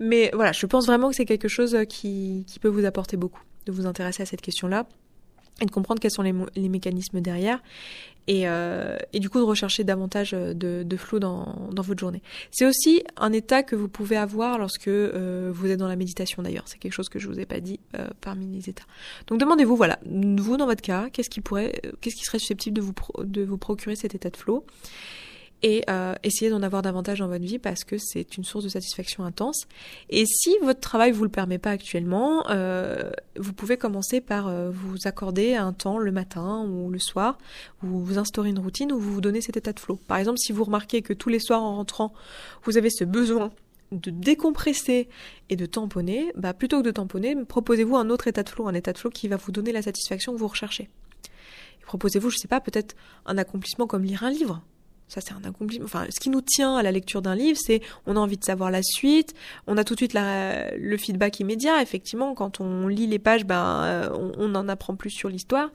Mais 0.00 0.30
voilà, 0.32 0.52
je 0.52 0.66
pense 0.66 0.86
vraiment 0.86 1.10
que 1.10 1.16
c'est 1.16 1.26
quelque 1.26 1.48
chose 1.48 1.76
qui, 1.88 2.44
qui 2.46 2.58
peut 2.58 2.68
vous 2.68 2.84
apporter 2.84 3.16
beaucoup, 3.16 3.42
de 3.66 3.72
vous 3.72 3.86
intéresser 3.86 4.22
à 4.22 4.26
cette 4.26 4.40
question-là 4.40 4.86
et 5.60 5.64
de 5.64 5.70
comprendre 5.70 6.00
quels 6.00 6.10
sont 6.10 6.22
les, 6.22 6.68
mécanismes 6.68 7.20
derrière 7.20 7.62
et, 8.28 8.48
euh, 8.48 8.96
et, 9.12 9.20
du 9.20 9.30
coup 9.30 9.38
de 9.38 9.44
rechercher 9.44 9.84
davantage 9.84 10.34
euh, 10.34 10.52
de, 10.52 10.82
de 10.82 10.96
flou 10.96 11.20
dans, 11.20 11.68
dans, 11.72 11.82
votre 11.82 12.00
journée. 12.00 12.22
C'est 12.50 12.66
aussi 12.66 13.04
un 13.16 13.32
état 13.32 13.62
que 13.62 13.76
vous 13.76 13.88
pouvez 13.88 14.16
avoir 14.16 14.58
lorsque 14.58 14.88
euh, 14.88 15.50
vous 15.54 15.70
êtes 15.70 15.78
dans 15.78 15.86
la 15.86 15.94
méditation 15.96 16.42
d'ailleurs. 16.42 16.64
C'est 16.66 16.78
quelque 16.78 16.92
chose 16.92 17.08
que 17.08 17.20
je 17.20 17.28
vous 17.28 17.38
ai 17.38 17.46
pas 17.46 17.60
dit 17.60 17.78
parmi 18.20 18.46
les 18.46 18.68
états. 18.68 18.84
Donc 19.28 19.38
demandez-vous, 19.38 19.76
voilà, 19.76 19.98
vous 20.04 20.56
dans 20.56 20.66
votre 20.66 20.82
cas, 20.82 21.08
qu'est-ce 21.10 21.30
qui 21.30 21.40
pourrait, 21.40 21.80
qu'est-ce 22.00 22.16
qui 22.16 22.24
serait 22.24 22.38
susceptible 22.38 22.76
de 22.76 22.82
vous, 22.82 22.94
de 23.18 23.44
vous 23.44 23.58
procurer 23.58 23.96
cet 23.96 24.14
état 24.14 24.30
de 24.30 24.36
flow 24.36 24.66
et 25.62 25.84
euh, 25.88 26.14
essayez 26.22 26.50
d'en 26.50 26.62
avoir 26.62 26.82
davantage 26.82 27.20
dans 27.20 27.28
votre 27.28 27.44
vie 27.44 27.58
parce 27.58 27.84
que 27.84 27.96
c'est 27.98 28.36
une 28.36 28.44
source 28.44 28.64
de 28.64 28.68
satisfaction 28.68 29.24
intense. 29.24 29.66
Et 30.10 30.26
si 30.26 30.56
votre 30.62 30.80
travail 30.80 31.12
vous 31.12 31.24
le 31.24 31.30
permet 31.30 31.58
pas 31.58 31.70
actuellement, 31.70 32.48
euh, 32.50 33.10
vous 33.38 33.52
pouvez 33.52 33.76
commencer 33.76 34.20
par 34.20 34.48
euh, 34.48 34.70
vous 34.70 35.06
accorder 35.06 35.54
un 35.54 35.72
temps 35.72 35.98
le 35.98 36.12
matin 36.12 36.66
ou 36.68 36.90
le 36.90 36.98
soir 36.98 37.38
où 37.82 37.86
vous 37.86 38.18
instaurez 38.18 38.50
une 38.50 38.58
routine 38.58 38.92
où 38.92 38.98
vous 38.98 39.14
vous 39.14 39.20
donnez 39.20 39.40
cet 39.40 39.56
état 39.56 39.72
de 39.72 39.80
flow. 39.80 39.96
Par 40.08 40.18
exemple, 40.18 40.38
si 40.38 40.52
vous 40.52 40.64
remarquez 40.64 41.02
que 41.02 41.12
tous 41.12 41.30
les 41.30 41.40
soirs 41.40 41.62
en 41.62 41.76
rentrant, 41.76 42.12
vous 42.64 42.76
avez 42.76 42.90
ce 42.90 43.04
besoin 43.04 43.50
de 43.92 44.10
décompresser 44.10 45.08
et 45.48 45.56
de 45.56 45.64
tamponner, 45.64 46.32
bah 46.36 46.52
plutôt 46.52 46.80
que 46.80 46.86
de 46.86 46.90
tamponner, 46.90 47.36
proposez-vous 47.44 47.96
un 47.96 48.10
autre 48.10 48.26
état 48.26 48.42
de 48.42 48.48
flow, 48.48 48.66
un 48.66 48.74
état 48.74 48.92
de 48.92 48.98
flow 48.98 49.10
qui 49.10 49.28
va 49.28 49.36
vous 49.36 49.52
donner 49.52 49.72
la 49.72 49.82
satisfaction 49.82 50.32
que 50.32 50.38
vous 50.38 50.48
recherchez. 50.48 50.88
Proposez-vous, 51.86 52.30
je 52.30 52.36
sais 52.36 52.48
pas, 52.48 52.60
peut-être 52.60 52.96
un 53.26 53.38
accomplissement 53.38 53.86
comme 53.86 54.02
lire 54.02 54.24
un 54.24 54.30
livre 54.30 54.60
Ça, 55.08 55.20
c'est 55.20 55.34
un 55.34 55.48
accomplissement. 55.48 55.84
Enfin, 55.84 56.06
ce 56.10 56.18
qui 56.18 56.30
nous 56.30 56.40
tient 56.40 56.76
à 56.76 56.82
la 56.82 56.90
lecture 56.90 57.22
d'un 57.22 57.36
livre, 57.36 57.58
c'est 57.60 57.80
on 58.06 58.16
a 58.16 58.18
envie 58.18 58.36
de 58.36 58.44
savoir 58.44 58.72
la 58.72 58.82
suite, 58.82 59.34
on 59.68 59.76
a 59.76 59.84
tout 59.84 59.94
de 59.94 60.00
suite 60.00 60.14
le 60.14 60.96
feedback 60.96 61.38
immédiat. 61.38 61.80
Effectivement, 61.80 62.34
quand 62.34 62.60
on 62.60 62.88
lit 62.88 63.06
les 63.06 63.20
pages, 63.20 63.44
ben, 63.44 63.82
euh, 63.84 64.30
on, 64.36 64.54
en 64.54 64.68
apprend 64.68 64.96
plus 64.96 65.10
sur 65.10 65.28
l'histoire 65.28 65.70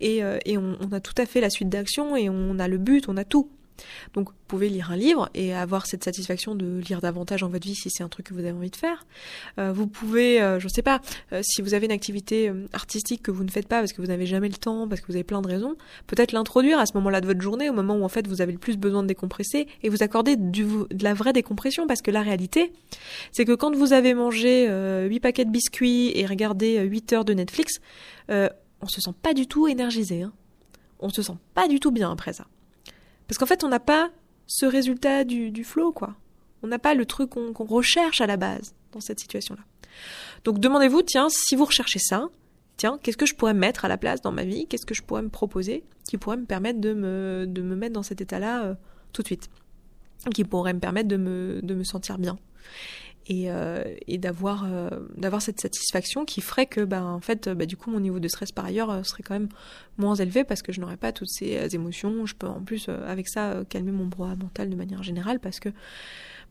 et, 0.00 0.22
euh, 0.22 0.38
on, 0.48 0.76
on, 0.80 0.92
a 0.92 1.00
tout 1.00 1.14
à 1.16 1.24
fait 1.24 1.40
la 1.40 1.50
suite 1.50 1.70
d'action 1.70 2.16
et 2.16 2.28
on 2.28 2.58
a 2.58 2.68
le 2.68 2.78
but, 2.78 3.08
on 3.08 3.16
a 3.16 3.24
tout. 3.24 3.48
Donc 4.14 4.28
vous 4.28 4.34
pouvez 4.48 4.68
lire 4.68 4.90
un 4.90 4.96
livre 4.96 5.28
et 5.34 5.54
avoir 5.54 5.86
cette 5.86 6.04
satisfaction 6.04 6.54
de 6.54 6.78
lire 6.78 7.00
davantage 7.00 7.42
en 7.42 7.48
votre 7.48 7.66
vie 7.66 7.74
si 7.74 7.90
c'est 7.90 8.02
un 8.02 8.08
truc 8.08 8.26
que 8.26 8.34
vous 8.34 8.40
avez 8.40 8.52
envie 8.52 8.70
de 8.70 8.76
faire. 8.76 9.06
Euh, 9.58 9.72
vous 9.72 9.86
pouvez, 9.86 10.40
euh, 10.40 10.58
je 10.58 10.66
ne 10.66 10.70
sais 10.70 10.82
pas, 10.82 11.00
euh, 11.32 11.40
si 11.42 11.62
vous 11.62 11.74
avez 11.74 11.86
une 11.86 11.92
activité 11.92 12.52
artistique 12.72 13.22
que 13.22 13.30
vous 13.30 13.44
ne 13.44 13.50
faites 13.50 13.68
pas 13.68 13.80
parce 13.80 13.92
que 13.92 14.00
vous 14.00 14.08
n'avez 14.08 14.26
jamais 14.26 14.48
le 14.48 14.54
temps, 14.54 14.88
parce 14.88 15.00
que 15.00 15.06
vous 15.08 15.14
avez 15.14 15.24
plein 15.24 15.42
de 15.42 15.48
raisons, 15.48 15.76
peut-être 16.06 16.32
l'introduire 16.32 16.78
à 16.78 16.86
ce 16.86 16.92
moment-là 16.94 17.20
de 17.20 17.26
votre 17.26 17.40
journée, 17.40 17.68
au 17.68 17.72
moment 17.72 17.96
où 17.96 18.04
en 18.04 18.08
fait 18.08 18.26
vous 18.26 18.40
avez 18.40 18.52
le 18.52 18.58
plus 18.58 18.76
besoin 18.76 19.02
de 19.02 19.08
décompresser 19.08 19.66
et 19.82 19.88
vous 19.88 20.02
accorder 20.02 20.36
de 20.36 20.86
la 21.02 21.14
vraie 21.14 21.32
décompression 21.32 21.86
parce 21.86 22.02
que 22.02 22.10
la 22.10 22.22
réalité, 22.22 22.72
c'est 23.32 23.44
que 23.44 23.52
quand 23.52 23.74
vous 23.74 23.92
avez 23.92 24.14
mangé 24.14 24.68
8 25.08 25.20
paquets 25.20 25.44
de 25.44 25.50
biscuits 25.50 26.12
et 26.14 26.26
regardé 26.26 26.80
8 26.80 27.12
heures 27.12 27.24
de 27.24 27.34
Netflix, 27.34 27.80
on 28.28 28.88
se 28.88 29.00
sent 29.00 29.14
pas 29.22 29.34
du 29.34 29.46
tout 29.46 29.66
énergisé. 29.66 30.22
Hein. 30.22 30.32
On 31.00 31.08
se 31.08 31.22
sent 31.22 31.36
pas 31.54 31.68
du 31.68 31.80
tout 31.80 31.90
bien 31.90 32.10
après 32.10 32.32
ça. 32.32 32.46
Parce 33.28 33.38
qu'en 33.38 33.46
fait, 33.46 33.64
on 33.64 33.68
n'a 33.68 33.80
pas 33.80 34.10
ce 34.46 34.66
résultat 34.66 35.24
du, 35.24 35.50
du 35.50 35.64
flow, 35.64 35.92
quoi. 35.92 36.14
On 36.62 36.66
n'a 36.66 36.78
pas 36.78 36.94
le 36.94 37.06
truc 37.06 37.30
qu'on 37.30 37.64
recherche 37.64 38.20
à 38.20 38.26
la 38.26 38.36
base 38.36 38.74
dans 38.92 39.00
cette 39.00 39.20
situation-là. 39.20 39.62
Donc 40.44 40.58
demandez-vous, 40.58 41.02
tiens, 41.02 41.28
si 41.28 41.56
vous 41.56 41.64
recherchez 41.64 41.98
ça, 41.98 42.28
tiens, 42.76 42.98
qu'est-ce 43.02 43.16
que 43.16 43.26
je 43.26 43.34
pourrais 43.34 43.54
mettre 43.54 43.84
à 43.84 43.88
la 43.88 43.96
place 43.96 44.20
dans 44.20 44.32
ma 44.32 44.44
vie? 44.44 44.66
Qu'est-ce 44.66 44.86
que 44.86 44.94
je 44.94 45.02
pourrais 45.02 45.22
me 45.22 45.28
proposer 45.28 45.84
qui 46.08 46.18
pourrait 46.18 46.36
me 46.36 46.44
permettre 46.46 46.80
de 46.80 46.92
me, 46.92 47.44
de 47.46 47.62
me 47.62 47.76
mettre 47.76 47.94
dans 47.94 48.02
cet 48.02 48.20
état-là 48.20 48.64
euh, 48.64 48.74
tout 49.12 49.22
de 49.22 49.26
suite? 49.26 49.50
Qui 50.34 50.44
pourrait 50.44 50.74
me 50.74 50.80
permettre 50.80 51.08
de 51.08 51.16
me, 51.16 51.60
de 51.62 51.74
me 51.74 51.84
sentir 51.84 52.18
bien? 52.18 52.38
Et, 53.26 53.50
euh, 53.50 53.82
et 54.06 54.18
d'avoir 54.18 54.64
euh, 54.64 54.90
d'avoir 55.16 55.40
cette 55.40 55.60
satisfaction 55.60 56.24
qui 56.24 56.40
ferait 56.40 56.66
que 56.66 56.82
ben 56.82 57.04
en 57.04 57.20
fait 57.20 57.48
bah, 57.48 57.66
du 57.66 57.76
coup 57.76 57.90
mon 57.90 58.00
niveau 58.00 58.20
de 58.20 58.28
stress 58.28 58.52
par 58.52 58.66
ailleurs 58.66 58.90
euh, 58.90 59.02
serait 59.02 59.22
quand 59.22 59.34
même 59.34 59.48
moins 59.96 60.14
élevé 60.14 60.44
parce 60.44 60.62
que 60.62 60.72
je 60.72 60.80
n'aurais 60.80 60.96
pas 60.96 61.12
toutes 61.12 61.30
ces 61.30 61.74
émotions. 61.74 62.26
Je 62.26 62.34
peux 62.34 62.46
en 62.46 62.60
plus 62.60 62.88
avec 62.88 63.28
ça 63.28 63.62
calmer 63.68 63.92
mon 63.92 64.06
brouhaha 64.06 64.36
mental 64.36 64.68
de 64.68 64.76
manière 64.76 65.02
générale 65.02 65.40
parce 65.40 65.60
que 65.60 65.70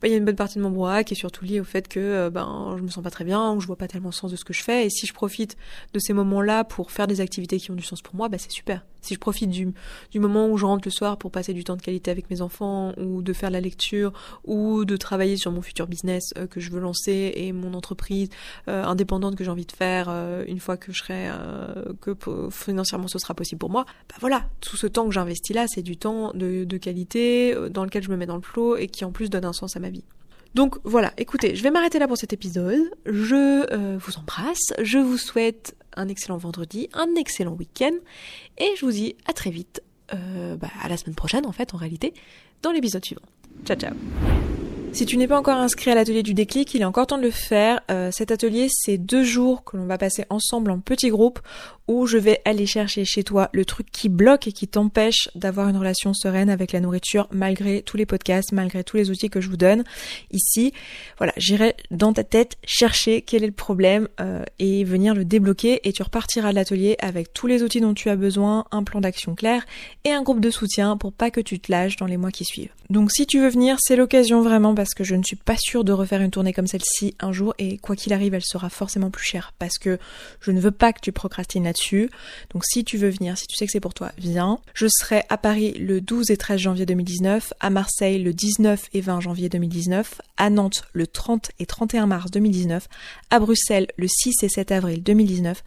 bah, 0.02 0.08
y 0.08 0.14
a 0.14 0.18
une 0.18 0.26
bonne 0.26 0.36
partie 0.36 0.58
de 0.58 0.64
mon 0.64 0.70
brouhaha 0.70 1.04
qui 1.04 1.14
est 1.14 1.18
surtout 1.18 1.46
liée 1.46 1.60
au 1.60 1.64
fait 1.64 1.88
que 1.88 2.00
euh, 2.00 2.30
ben 2.30 2.76
je 2.78 2.84
me 2.84 2.90
sens 2.90 3.04
pas 3.04 3.10
très 3.10 3.24
bien, 3.24 3.54
ou 3.54 3.60
je 3.60 3.68
vois 3.68 3.76
pas 3.76 3.88
tellement 3.88 4.10
le 4.10 4.14
sens 4.14 4.32
de 4.32 4.36
ce 4.36 4.46
que 4.46 4.54
je 4.54 4.64
fais, 4.64 4.86
et 4.86 4.90
si 4.90 5.06
je 5.06 5.14
profite 5.14 5.58
de 5.94 6.00
ces 6.00 6.14
moments-là 6.14 6.64
pour 6.64 6.92
faire 6.92 7.08
des 7.08 7.22
activités 7.22 7.58
qui 7.58 7.72
ont 7.72 7.76
du 7.76 7.84
sens 7.84 8.02
pour 8.02 8.16
moi, 8.16 8.30
bah 8.30 8.38
c'est 8.38 8.52
super. 8.52 8.84
Si 9.02 9.16
je 9.16 9.20
profite 9.20 9.50
du, 9.50 9.74
moment 10.16 10.48
où 10.48 10.58
je 10.58 10.66
rentre 10.66 10.88
le 10.88 10.92
soir 10.92 11.18
pour 11.18 11.30
passer 11.30 11.52
du 11.52 11.66
temps 11.66 11.76
de 11.76 11.82
qualité 11.82 12.10
avec 12.10 12.30
mes 12.30 12.42
enfants, 12.42 12.94
ou 12.98 13.22
de 13.22 13.34
faire 13.34 13.50
la 13.50 13.60
lecture, 13.60 14.14
ou 14.46 14.86
de 14.86 14.96
travailler 14.96 15.36
sur 15.36 15.52
mon 15.52 15.62
futur 15.62 15.88
business 15.88 16.34
euh, 16.38 16.48
que 16.48 16.62
je 16.62 16.72
veux 16.72 16.80
lancer 16.80 17.34
et 17.36 17.52
mon 17.52 17.74
entreprise 17.74 18.30
euh, 18.70 18.84
indépendante 18.86 19.36
que 19.36 19.44
j'ai 19.44 19.52
envie 19.52 19.66
de 19.66 19.74
faire 19.74 20.10
une 20.48 20.60
fois 20.60 20.78
que 20.78 20.92
je 20.94 21.00
serai 21.00 21.30
que 22.02 22.16
financièrement 22.50 23.08
ce 23.08 23.20
sera 23.20 23.34
possible 23.34 23.60
pour 23.60 23.70
moi, 23.70 23.86
bah 24.10 24.16
voilà, 24.20 24.46
tout 24.62 24.78
ce 24.78 24.88
temps 24.88 25.06
que 25.06 25.12
j'investis 25.12 25.56
là, 25.56 25.66
c'est 25.68 25.82
du 25.82 25.98
temps 25.98 26.32
de, 26.34 26.78
qualité 26.78 27.56
dans 27.70 27.84
lequel 27.84 28.04
je 28.04 28.10
me 28.10 28.18
mets 28.18 28.26
dans 28.26 28.36
le 28.36 28.42
flow 28.42 28.76
et 28.76 28.88
qui 28.88 29.06
en 29.06 29.12
plus 29.12 29.30
donne 29.30 29.46
un 29.46 29.54
sens 29.54 29.76
à 29.76 29.80
Donc 30.54 30.78
voilà, 30.84 31.14
écoutez, 31.18 31.56
je 31.56 31.64
vais 31.64 31.72
m'arrêter 31.72 31.98
là 31.98 32.08
pour 32.08 32.18
cet 32.18 32.32
épisode. 32.32 32.80
Je 33.06 33.66
euh, 33.74 33.98
vous 33.98 34.18
embrasse, 34.18 34.74
je 34.82 35.00
vous 35.00 35.18
souhaite 35.18 35.76
un 35.96 36.08
excellent 36.08 36.38
vendredi, 36.38 36.90
un 36.94 37.16
excellent 37.16 37.54
week-end, 37.54 37.94
et 38.60 38.70
je 38.78 38.86
vous 38.86 38.92
dis 38.92 39.16
à 39.26 39.34
très 39.34 39.50
vite, 39.50 39.82
euh, 40.14 40.56
bah, 40.56 40.70
à 40.82 40.90
la 40.90 40.98
semaine 40.98 41.16
prochaine 41.16 41.46
en 41.46 41.52
fait, 41.52 41.74
en 41.74 41.78
réalité, 41.78 42.14
dans 42.62 42.72
l'épisode 42.72 43.04
suivant. 43.04 43.24
Ciao 43.66 43.78
ciao 43.78 43.94
si 44.94 45.08
tu 45.08 45.18
n'es 45.18 45.28
pas 45.28 45.40
encore 45.40 45.58
inscrit 45.58 45.90
à 45.90 45.96
l'atelier 45.96 46.22
du 46.22 46.36
déclic, 46.36 46.72
il 46.76 46.82
est 46.82 46.86
encore 46.86 47.08
temps 47.08 47.18
de 47.18 47.24
le 47.24 47.32
faire. 47.32 47.82
Euh, 47.90 48.12
cet 48.12 48.30
atelier, 48.30 48.68
c'est 48.70 49.00
deux 49.00 49.24
jours 49.24 49.64
que 49.64 49.76
l'on 49.76 49.88
va 49.88 49.98
passer 49.98 50.24
ensemble 50.30 50.70
en 50.70 50.80
petits 50.80 51.10
groupes 51.10 51.40
où 51.88 52.06
je 52.08 52.18
vais 52.18 52.42
aller 52.46 52.66
chercher 52.66 53.06
chez 53.06 53.24
toi 53.24 53.50
le 53.54 53.66
truc 53.66 53.88
qui 53.92 54.10
bloque 54.10 54.48
et 54.48 54.52
qui 54.52 54.68
t'empêche 54.68 55.30
d'avoir 55.36 55.68
une 55.70 55.78
relation 55.78 56.14
sereine 56.14 56.50
avec 56.50 56.72
la 56.72 56.80
nourriture 56.80 57.28
malgré 57.32 57.82
tous 57.82 57.98
les 57.98 58.06
podcasts, 58.06 58.52
malgré 58.52 58.84
tous 58.84 58.98
les 58.98 59.10
outils 59.10 59.30
que 59.30 59.42
je 59.42 59.50
vous 59.50 59.58
donne 59.58 59.84
ici. 60.32 60.74
Voilà, 61.18 61.34
j'irai 61.38 61.76
dans 61.92 62.14
ta 62.14 62.24
tête 62.24 62.58
chercher 62.66 63.22
quel 63.22 63.44
est 63.44 63.48
le 63.48 63.54
problème 63.54 64.08
euh, 64.20 64.44
et 64.60 64.84
venir 64.84 65.14
le 65.14 65.26
débloquer 65.26 65.88
et 65.88 65.94
tu 65.94 66.04
repartiras 66.04 66.52
de 66.52 66.56
l'atelier 66.56 66.96
avec 67.00 67.34
tous 67.34 67.48
les 67.48 67.64
outils 67.64 67.82
dont 67.82 67.94
tu 67.94 68.10
as 68.10 68.16
besoin, 68.16 68.66
un 68.72 68.84
plan 68.84 69.02
d'action 69.02 69.36
clair 69.36 69.66
et 70.04 70.12
un 70.12 70.22
groupe 70.22 70.40
de 70.40 70.52
soutien 70.52 70.98
pour 70.98 71.12
pas 71.12 71.32
que 71.32 71.42
tu 71.42 71.60
te 71.60 71.72
lâches 71.72 71.98
dans 71.98 72.06
les 72.06 72.18
mois 72.18 72.32
qui 72.32 72.46
suivent. 72.46 72.72
Donc 72.90 73.12
si 73.12 73.26
tu 73.26 73.40
veux 73.40 73.50
venir, 73.50 73.78
c'est 73.80 73.96
l'occasion 73.96 74.42
vraiment 74.42 74.76
parce 74.76 74.94
que 74.94 75.04
je 75.04 75.16
ne 75.16 75.24
suis 75.24 75.36
pas 75.36 75.56
sûre 75.58 75.84
de 75.84 75.92
refaire 75.92 76.22
une 76.22 76.32
tournée 76.32 76.54
comme 76.54 76.68
celle-ci 76.68 77.16
un 77.20 77.32
jour 77.32 77.54
et 77.58 77.78
quoi 77.78 77.96
qu'il 77.96 78.14
arrive, 78.14 78.34
elle 78.34 78.44
sera 78.44 78.70
forcément 78.70 79.10
plus 79.10 79.26
chère 79.26 79.54
parce 79.58 79.78
que 79.78 79.98
je 80.42 80.52
ne 80.52 80.60
veux 80.60 80.72
pas 80.72 80.94
que 80.94 81.00
tu 81.02 81.12
procrastines 81.12 81.66
là-dessus. 81.74 82.10
Donc 82.52 82.64
si 82.66 82.84
tu 82.84 82.98
veux 82.98 83.10
venir, 83.10 83.38
si 83.38 83.48
tu 83.48 83.56
sais 83.56 83.66
que 83.66 83.72
c'est 83.72 83.80
pour 83.80 83.94
toi, 83.94 84.12
viens. 84.18 84.60
Je 84.74 84.88
serai 84.88 85.24
à 85.30 85.38
Paris 85.38 85.74
le 85.74 86.02
12 86.02 86.30
et 86.30 86.38
13 86.38 86.60
janvier 86.60 86.86
2019, 86.86 87.54
à 87.60 87.70
Marseille 87.70 88.22
le 88.22 88.34
19 88.34 88.90
et 88.94 89.02
20 89.02 89.20
janvier 89.20 89.50
2019, 89.50 90.22
à 90.38 90.50
Nantes 90.50 90.84
le 90.94 91.08
30 91.08 91.52
et 91.60 91.66
31 91.66 92.06
mars 92.06 92.32
2019, 92.32 92.88
à 93.32 93.40
Bruxelles 93.40 93.88
le 93.98 94.08
6 94.08 94.44
et 94.44 94.50
7 94.50 94.72
avril 94.72 95.04
2019 95.04 95.64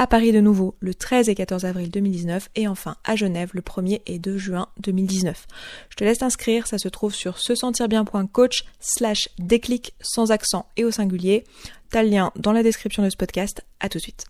à 0.00 0.06
Paris 0.06 0.30
de 0.30 0.40
nouveau 0.40 0.76
le 0.78 0.94
13 0.94 1.28
et 1.28 1.34
14 1.34 1.64
avril 1.64 1.90
2019 1.90 2.50
et 2.54 2.68
enfin 2.68 2.96
à 3.04 3.16
Genève 3.16 3.50
le 3.52 3.60
1er 3.60 4.00
et 4.06 4.20
2 4.20 4.38
juin 4.38 4.68
2019. 4.78 5.46
Je 5.90 5.96
te 5.96 6.04
laisse 6.04 6.18
t'inscrire, 6.18 6.68
ça 6.68 6.78
se 6.78 6.88
trouve 6.88 7.14
sur 7.14 7.38
se 7.38 7.56
sentir 7.56 7.88
bien.coach 7.88 8.64
slash 8.78 9.28
déclic 9.40 9.94
sans 10.00 10.30
accent 10.30 10.66
et 10.76 10.84
au 10.84 10.92
singulier. 10.92 11.44
T'as 11.90 12.02
le 12.02 12.10
lien 12.10 12.32
dans 12.36 12.52
la 12.52 12.62
description 12.62 13.02
de 13.02 13.10
ce 13.10 13.16
podcast. 13.16 13.64
À 13.80 13.88
tout 13.88 13.98
de 13.98 14.02
suite. 14.02 14.26